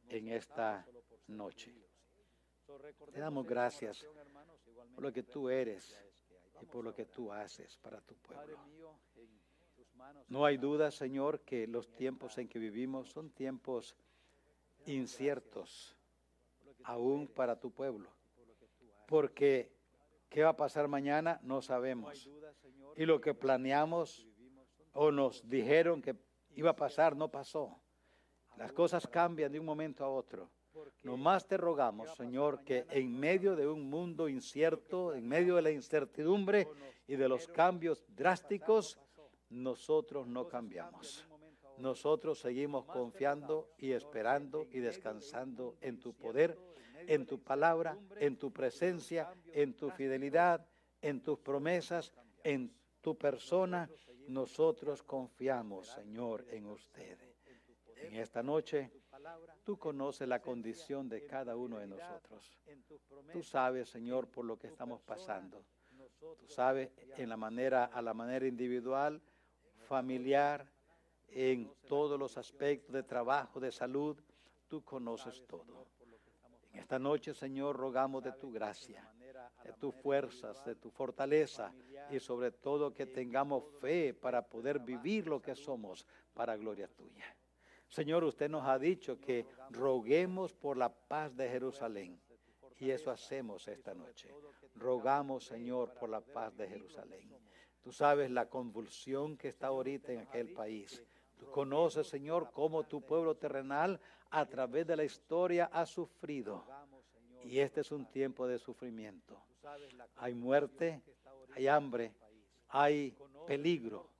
en 0.09 0.29
esta 0.29 0.87
noche. 1.27 1.84
Te 3.13 3.21
damos 3.21 3.47
gracias 3.47 4.07
por 4.95 5.05
lo 5.05 5.13
que 5.13 5.23
tú 5.23 5.49
eres 5.49 5.97
y 6.61 6.67
por 6.67 6.85
lo 6.85 6.95
que 6.95 7.07
tú 7.07 7.33
haces 7.33 7.77
para 7.79 8.01
tu 8.01 8.15
pueblo. 8.17 8.59
No 10.29 10.45
hay 10.45 10.57
duda, 10.57 10.91
Señor, 10.91 11.41
que 11.41 11.67
los 11.67 11.91
tiempos 11.93 12.37
en 12.39 12.49
que 12.49 12.59
vivimos 12.59 13.09
son 13.11 13.31
tiempos 13.31 13.97
inciertos, 14.87 15.97
aún 16.83 17.27
para 17.27 17.59
tu 17.59 17.71
pueblo, 17.71 18.11
porque 19.07 19.73
qué 20.29 20.43
va 20.43 20.51
a 20.51 20.57
pasar 20.57 20.89
mañana 20.89 21.41
no 21.43 21.63
sabemos. 21.63 22.29
Y 22.97 23.07
lo 23.07 23.21
que 23.21 23.35
planeamos 23.35 24.29
o 24.93 25.11
nos 25.11 25.49
dijeron 25.49 26.03
que 26.03 26.17
iba 26.51 26.71
a 26.71 26.77
pasar 26.77 27.17
no 27.17 27.31
pasó. 27.31 27.81
Las 28.57 28.73
cosas 28.73 29.07
cambian 29.07 29.51
de 29.51 29.59
un 29.59 29.67
momento 29.67 30.05
a 30.05 30.09
otro. 30.09 30.51
Nomás 31.03 31.47
te 31.47 31.57
rogamos, 31.57 32.15
Señor, 32.17 32.65
que 32.65 32.87
en 32.91 33.19
medio 33.19 33.57
de 33.57 33.67
un 33.67 33.89
mundo 33.91 34.29
incierto, 34.29 35.15
en 35.15 35.29
medio 35.29 35.57
de 35.57 35.63
la 35.63 35.71
incertidumbre 35.71 36.69
y 37.07 37.17
de 37.17 37.29
los 37.29 37.47
cambios 37.49 38.05
drásticos, 38.09 38.99
nosotros 39.51 40.27
no 40.27 40.49
cambiamos. 40.49 41.27
Nosotros 41.79 42.39
seguimos 42.39 42.85
confiando 42.87 43.69
y 43.79 43.93
esperando 43.93 44.67
y 44.71 44.79
descansando 44.79 45.77
en 45.81 45.99
tu 45.99 46.15
poder, 46.15 46.57
en 47.07 47.27
tu 47.27 47.43
palabra, 47.43 47.99
en 48.19 48.37
tu 48.37 48.53
presencia, 48.53 49.29
en 49.53 49.75
tu 49.75 49.91
fidelidad, 49.91 50.67
en 51.03 51.21
tus 51.21 51.39
promesas, 51.39 52.13
en 52.43 52.73
tu 53.01 53.17
persona. 53.19 53.91
Nosotros 54.29 55.03
confiamos, 55.03 55.89
Señor, 55.89 56.47
en 56.51 56.67
usted. 56.67 57.19
En 57.97 58.17
esta 58.17 58.43
noche 58.43 58.91
Tú 59.65 59.79
conoces 59.79 60.29
la 60.29 60.41
condición 60.41 61.09
de 61.09 61.27
cada 61.27 61.57
uno 61.57 61.79
de 61.79 61.87
nosotros. 61.87 62.59
Tú 63.33 63.43
sabes, 63.43 63.89
Señor, 63.89 64.29
por 64.29 64.45
lo 64.45 64.59
que 64.59 64.67
estamos 64.67 65.01
pasando. 65.03 65.65
Tú 66.39 66.47
sabes 66.49 66.91
en 67.17 67.29
la 67.29 67.37
manera, 67.37 67.85
a 67.87 68.03
la 68.03 68.15
manera 68.15 68.47
individual, 68.47 69.21
familiar, 69.87 70.67
en 71.29 71.73
todos 71.89 72.19
los 72.19 72.37
aspectos 72.37 72.93
de 72.93 73.03
trabajo, 73.03 73.61
de 73.61 73.73
salud. 73.73 74.17
Tú 74.69 74.83
conoces 74.83 75.45
todo. 75.47 75.87
En 76.73 76.81
esta 76.81 76.99
noche, 76.99 77.35
Señor, 77.35 77.77
rogamos 77.77 78.23
de 78.25 78.33
tu 78.33 78.51
gracia, 78.51 79.09
de 79.65 79.73
tus 79.75 79.95
fuerzas, 79.95 80.65
de 80.65 80.75
tu 80.75 80.91
fortaleza 80.91 81.73
y 82.11 82.19
sobre 82.19 82.51
todo 82.51 82.93
que 82.93 83.07
tengamos 83.07 83.65
fe 83.81 84.13
para 84.13 84.43
poder 84.43 84.81
vivir 84.81 85.27
lo 85.27 85.41
que 85.41 85.55
somos 85.55 86.05
para 86.35 86.57
gloria 86.57 86.89
tuya. 86.89 87.25
Señor, 87.95 88.25
usted 88.25 88.51
nos 88.51 88.67
ha 88.67 88.77
dicho 88.77 89.21
que 89.21 89.47
roguemos 89.71 90.53
por 90.53 90.77
la 90.77 90.93
paz 90.93 91.37
de 91.37 91.49
Jerusalén. 91.49 92.21
Y 92.81 92.91
eso 92.91 93.09
hacemos 93.09 93.69
esta 93.69 93.95
noche. 93.95 94.35
Rogamos, 94.75 95.45
Señor, 95.47 95.95
por 95.95 96.09
la 96.09 96.21
paz 96.21 96.57
de 96.57 96.67
Jerusalén. 96.67 97.33
Tú 97.81 97.93
sabes 97.93 98.33
la 98.33 98.49
convulsión 98.49 99.37
que 99.37 99.47
está 99.47 99.69
ahorita 99.69 100.13
en 100.13 100.23
aquel 100.23 100.53
país. 100.53 101.05
Tú 101.39 101.49
conoces, 101.53 102.09
Señor, 102.09 102.51
cómo 102.53 102.83
tu 102.83 103.01
pueblo 103.01 103.37
terrenal 103.37 104.01
a 104.31 104.45
través 104.45 104.89
de 104.89 104.97
la 104.97 105.05
historia 105.05 105.67
ha 105.73 105.87
sufrido. 105.87 106.65
Y 107.45 107.61
este 107.61 107.83
es 107.83 107.93
un 107.93 108.07
tiempo 108.07 108.49
de 108.49 108.59
sufrimiento. 108.59 109.41
Hay 110.17 110.35
muerte, 110.35 111.01
hay 111.55 111.69
hambre, 111.69 112.13
hay 112.71 113.17
peligro. 113.47 114.11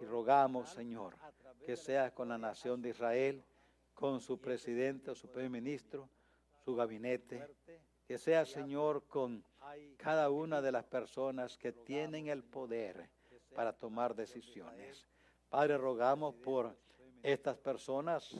Y 0.00 0.04
rogamos, 0.04 0.70
Señor, 0.70 1.16
que 1.64 1.76
sea 1.76 2.14
con 2.14 2.28
la 2.28 2.38
nación 2.38 2.82
de 2.82 2.90
Israel, 2.90 3.44
con 3.94 4.20
su 4.20 4.40
presidente 4.40 5.10
o 5.10 5.14
su 5.14 5.28
primer 5.28 5.50
ministro, 5.50 6.08
su 6.64 6.74
gabinete, 6.74 7.46
que 8.06 8.18
sea, 8.18 8.46
Señor, 8.46 9.06
con 9.06 9.44
cada 9.96 10.30
una 10.30 10.62
de 10.62 10.72
las 10.72 10.84
personas 10.84 11.58
que 11.58 11.72
tienen 11.72 12.28
el 12.28 12.42
poder 12.42 13.10
para 13.54 13.72
tomar 13.72 14.14
decisiones. 14.14 15.06
Padre, 15.48 15.78
rogamos 15.78 16.34
por 16.36 16.76
estas 17.22 17.56
personas 17.56 18.34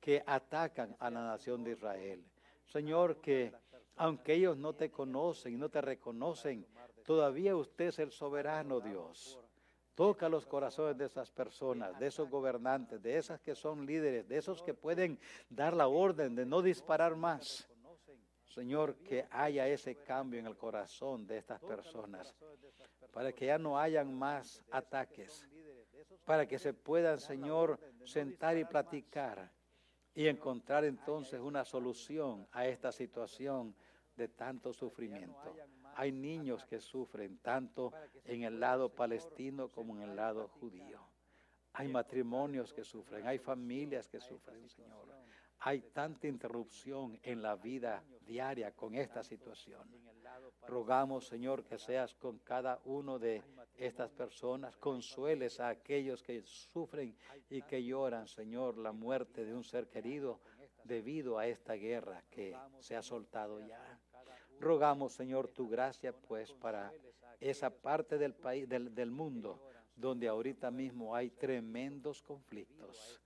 que 0.00 0.22
atacan 0.26 0.96
a 0.98 1.10
la 1.10 1.24
nación 1.24 1.62
de 1.64 1.72
Israel. 1.72 2.24
Señor, 2.66 3.20
que 3.20 3.52
aunque 3.96 4.34
ellos 4.34 4.56
no 4.56 4.74
te 4.74 4.90
conocen 4.90 5.54
y 5.54 5.56
no 5.56 5.68
te 5.68 5.80
reconocen, 5.80 6.66
todavía 7.04 7.54
usted 7.56 7.86
es 7.86 7.98
el 7.98 8.10
soberano 8.10 8.80
Dios. 8.80 9.38
Toca 9.94 10.28
los 10.28 10.46
corazones 10.46 10.98
de 10.98 11.04
esas 11.04 11.30
personas, 11.30 11.98
de 11.98 12.08
esos 12.08 12.28
gobernantes, 12.28 13.00
de 13.00 13.16
esas 13.16 13.40
que 13.40 13.54
son 13.54 13.86
líderes, 13.86 14.26
de 14.26 14.36
esos 14.36 14.62
que 14.62 14.74
pueden 14.74 15.18
dar 15.48 15.74
la 15.76 15.86
orden 15.86 16.34
de 16.34 16.44
no 16.44 16.62
disparar 16.62 17.14
más. 17.14 17.68
Señor, 18.44 18.96
que 18.96 19.26
haya 19.30 19.66
ese 19.68 19.96
cambio 19.96 20.38
en 20.38 20.46
el 20.46 20.56
corazón 20.56 21.26
de 21.26 21.38
estas 21.38 21.60
personas, 21.60 22.34
para 23.12 23.32
que 23.32 23.46
ya 23.46 23.58
no 23.58 23.78
hayan 23.78 24.14
más 24.14 24.62
ataques, 24.70 25.48
para 26.24 26.46
que 26.46 26.58
se 26.58 26.72
puedan, 26.72 27.18
Señor, 27.18 27.78
sentar 28.04 28.56
y 28.56 28.64
platicar 28.64 29.50
y 30.14 30.28
encontrar 30.28 30.84
entonces 30.84 31.40
una 31.40 31.64
solución 31.64 32.46
a 32.52 32.66
esta 32.66 32.92
situación 32.92 33.74
de 34.16 34.28
tanto 34.28 34.72
sufrimiento. 34.72 35.56
Hay 35.96 36.12
niños 36.12 36.64
que 36.64 36.80
sufren 36.80 37.38
tanto 37.38 37.92
en 38.24 38.42
el 38.42 38.60
lado 38.60 38.88
palestino 38.88 39.68
como 39.68 39.96
en 39.96 40.02
el 40.02 40.16
lado 40.16 40.48
judío. 40.48 41.00
Hay 41.72 41.88
matrimonios 41.88 42.72
que 42.72 42.84
sufren, 42.84 43.26
hay 43.26 43.38
familias 43.38 44.08
que 44.08 44.20
sufren, 44.20 44.68
Señor. 44.68 45.08
Hay 45.60 45.80
tanta 45.80 46.28
interrupción 46.28 47.18
en 47.22 47.40
la 47.40 47.56
vida 47.56 48.04
diaria 48.20 48.72
con 48.72 48.94
esta 48.94 49.22
situación. 49.22 49.88
Rogamos, 50.66 51.26
Señor, 51.26 51.64
que 51.64 51.78
seas 51.78 52.14
con 52.14 52.38
cada 52.38 52.80
uno 52.84 53.18
de 53.18 53.42
estas 53.76 54.12
personas, 54.12 54.76
consueles 54.76 55.60
a 55.60 55.68
aquellos 55.68 56.22
que 56.22 56.42
sufren 56.42 57.16
y 57.50 57.62
que 57.62 57.82
lloran, 57.82 58.28
Señor, 58.28 58.78
la 58.78 58.92
muerte 58.92 59.44
de 59.44 59.54
un 59.54 59.64
ser 59.64 59.88
querido 59.88 60.40
debido 60.84 61.38
a 61.38 61.46
esta 61.46 61.74
guerra 61.74 62.22
que 62.30 62.56
se 62.78 62.94
ha 62.94 63.02
soltado 63.02 63.60
ya. 63.60 63.93
Rogamos, 64.60 65.14
Señor, 65.14 65.48
tu 65.48 65.68
gracia, 65.68 66.12
pues, 66.12 66.52
para 66.52 66.92
esa 67.40 67.70
parte 67.70 68.18
del 68.18 68.34
país, 68.34 68.68
del, 68.68 68.94
del 68.94 69.10
mundo, 69.10 69.60
donde 69.96 70.28
ahorita 70.28 70.70
mismo 70.70 71.14
hay 71.14 71.30
tremendos 71.30 72.22
conflictos. 72.22 73.20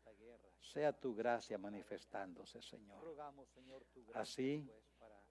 Sea 0.60 0.92
tu 0.92 1.14
gracia 1.14 1.56
manifestándose, 1.56 2.60
Señor. 2.60 3.02
Así 4.14 4.68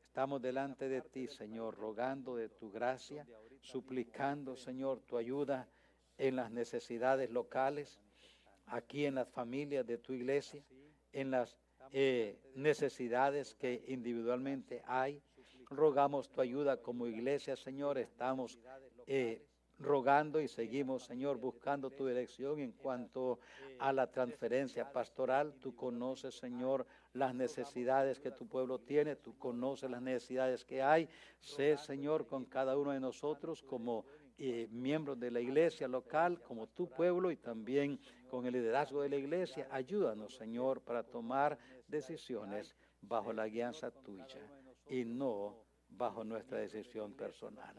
estamos 0.06 0.42
delante 0.42 0.90
de 0.90 1.02
ti, 1.02 1.28
Señor, 1.28 1.76
rogando 1.76 2.36
de 2.36 2.50
tu 2.50 2.72
gracia, 2.72 3.28
suplicando, 3.62 4.56
Señor, 4.56 5.02
tu 5.02 5.18
ayuda 5.18 5.70
en 6.18 6.36
las 6.36 6.50
necesidades 6.50 7.30
locales, 7.30 8.02
aquí 8.66 9.06
en 9.06 9.16
las 9.16 9.30
familias 9.30 9.86
de 9.86 9.98
tu 10.00 10.14
iglesia, 10.14 10.64
en 11.12 11.32
las 11.32 11.58
eh, 11.92 12.40
necesidades 12.56 13.54
que 13.56 13.86
individualmente 13.88 14.82
hay 14.86 15.22
Rogamos 15.70 16.30
tu 16.30 16.42
ayuda 16.42 16.78
como 16.78 17.08
iglesia, 17.08 17.56
Señor. 17.58 17.98
Estamos 17.98 18.58
eh, 19.06 19.46
rogando 19.80 20.40
y 20.40 20.48
seguimos, 20.48 21.04
Señor, 21.04 21.38
buscando 21.38 21.90
tu 21.90 22.08
dirección 22.08 22.60
en 22.60 22.72
cuanto 22.72 23.40
a 23.80 23.92
la 23.92 24.10
transferencia 24.10 24.92
pastoral. 24.92 25.54
Tú 25.60 25.76
conoces, 25.76 26.38
Señor, 26.38 26.86
las 27.14 27.36
necesidades 27.36 28.20
que 28.20 28.32
tu 28.32 28.48
pueblo 28.48 28.80
tiene. 28.80 29.18
Tú 29.18 29.38
conoces 29.38 29.90
las 29.90 30.02
necesidades 30.02 30.64
que 30.64 30.82
hay. 30.82 31.10
Sé, 31.40 31.78
Señor, 31.78 32.28
con 32.28 32.46
cada 32.46 32.78
uno 32.78 32.92
de 32.92 33.02
nosotros 33.02 33.62
como 33.62 34.06
eh, 34.38 34.68
miembros 34.72 35.20
de 35.20 35.32
la 35.32 35.42
iglesia 35.42 35.88
local 35.88 36.42
como 36.44 36.68
tu 36.68 36.90
pueblo 36.90 37.30
y 37.30 37.38
también 37.38 38.00
con 38.30 38.46
el 38.46 38.54
liderazgo 38.54 39.02
de 39.02 39.10
la 39.10 39.18
iglesia. 39.18 39.68
Ayúdanos, 39.70 40.36
Señor, 40.36 40.82
para 40.82 41.04
tomar 41.04 41.58
decisiones 41.88 42.74
bajo 43.02 43.34
la 43.34 43.48
guianza 43.48 43.92
tuya 43.92 44.40
y 44.90 45.06
no 45.06 45.68
bajo 45.90 46.24
nuestra 46.24 46.60
decisión 46.60 47.14
personal. 47.14 47.76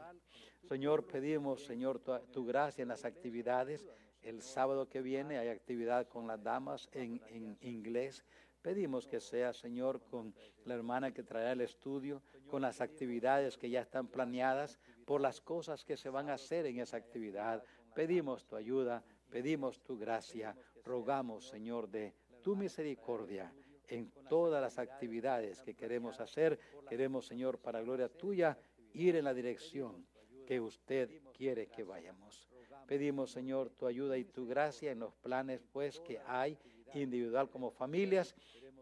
Señor, 0.68 1.06
pedimos, 1.06 1.64
Señor, 1.64 2.00
tu, 2.32 2.44
gracia 2.44 2.82
en 2.82 2.88
las 2.88 3.04
actividades. 3.04 3.88
El 4.22 4.42
sábado 4.42 4.88
que 4.88 5.00
viene 5.00 5.38
hay 5.38 5.48
actividad 5.48 6.08
con 6.08 6.26
las 6.26 6.42
damas 6.42 6.88
en, 6.92 7.22
en 7.28 7.56
inglés. 7.60 8.24
Pedimos 8.62 9.06
que 9.06 9.20
sea, 9.20 9.52
Señor, 9.52 10.02
con 10.02 10.34
la 10.64 10.74
hermana 10.74 11.12
que 11.12 11.22
traerá 11.22 11.52
el 11.52 11.60
estudio, 11.60 12.22
con 12.48 12.62
las 12.62 12.80
actividades 12.80 13.56
que 13.56 13.70
ya 13.70 13.80
están 13.80 14.08
planeadas, 14.08 14.78
por 15.06 15.20
las 15.20 15.40
cosas 15.40 15.84
que 15.84 15.96
se 15.96 16.10
van 16.10 16.28
a 16.28 16.34
hacer 16.34 16.66
en 16.66 16.80
esa 16.80 16.96
actividad. 16.96 17.62
Pedimos 17.94 18.44
tu 18.46 18.56
ayuda, 18.56 19.04
pedimos 19.30 19.80
tu 19.82 19.96
gracia, 19.96 20.56
rogamos, 20.84 21.48
Señor, 21.48 21.88
de 21.88 22.14
tu 22.42 22.56
misericordia 22.56 23.52
en 23.88 24.10
todas 24.28 24.60
las 24.60 24.78
actividades 24.78 25.62
que 25.62 25.74
queremos 25.74 26.20
hacer. 26.20 26.58
Queremos, 26.88 27.26
Señor, 27.26 27.58
para 27.58 27.80
gloria 27.80 28.08
tuya, 28.08 28.58
ir 28.92 29.16
en 29.16 29.24
la 29.24 29.34
dirección 29.34 30.06
que 30.46 30.60
usted 30.60 31.10
quiere 31.32 31.66
que 31.68 31.84
vayamos. 31.84 32.48
Pedimos, 32.86 33.30
Señor, 33.30 33.70
tu 33.70 33.86
ayuda 33.86 34.16
y 34.16 34.24
tu 34.24 34.46
gracia 34.46 34.90
en 34.90 35.00
los 35.00 35.14
planes, 35.16 35.62
pues, 35.72 36.00
que 36.00 36.18
hay 36.26 36.58
individual 36.94 37.50
como 37.50 37.70
familias 37.70 38.34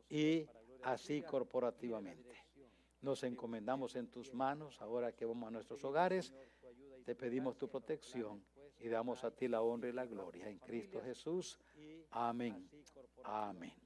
y 0.09 0.47
así 0.85 1.23
corporativamente. 1.23 2.37
Nos 3.03 3.25
encomendamos 3.25 3.97
en 3.97 4.09
tus 4.09 4.33
manos 4.33 4.81
ahora 4.81 5.13
que 5.13 5.25
vamos 5.25 5.49
a 5.49 5.51
nuestros 5.51 5.83
hogares. 5.85 6.35
Te 7.05 7.15
pedimos 7.15 7.59
tu 7.59 7.69
protección 7.69 8.45
y 8.79 8.89
damos 8.89 9.25
a 9.25 9.31
ti 9.31 9.49
la 9.49 9.63
honra 9.63 9.89
y 9.89 9.93
la 9.93 10.07
gloria 10.07 10.49
en 10.49 10.59
Cristo 10.59 11.01
Jesús. 11.03 11.59
Amén. 12.11 12.69
Amén. 13.25 13.86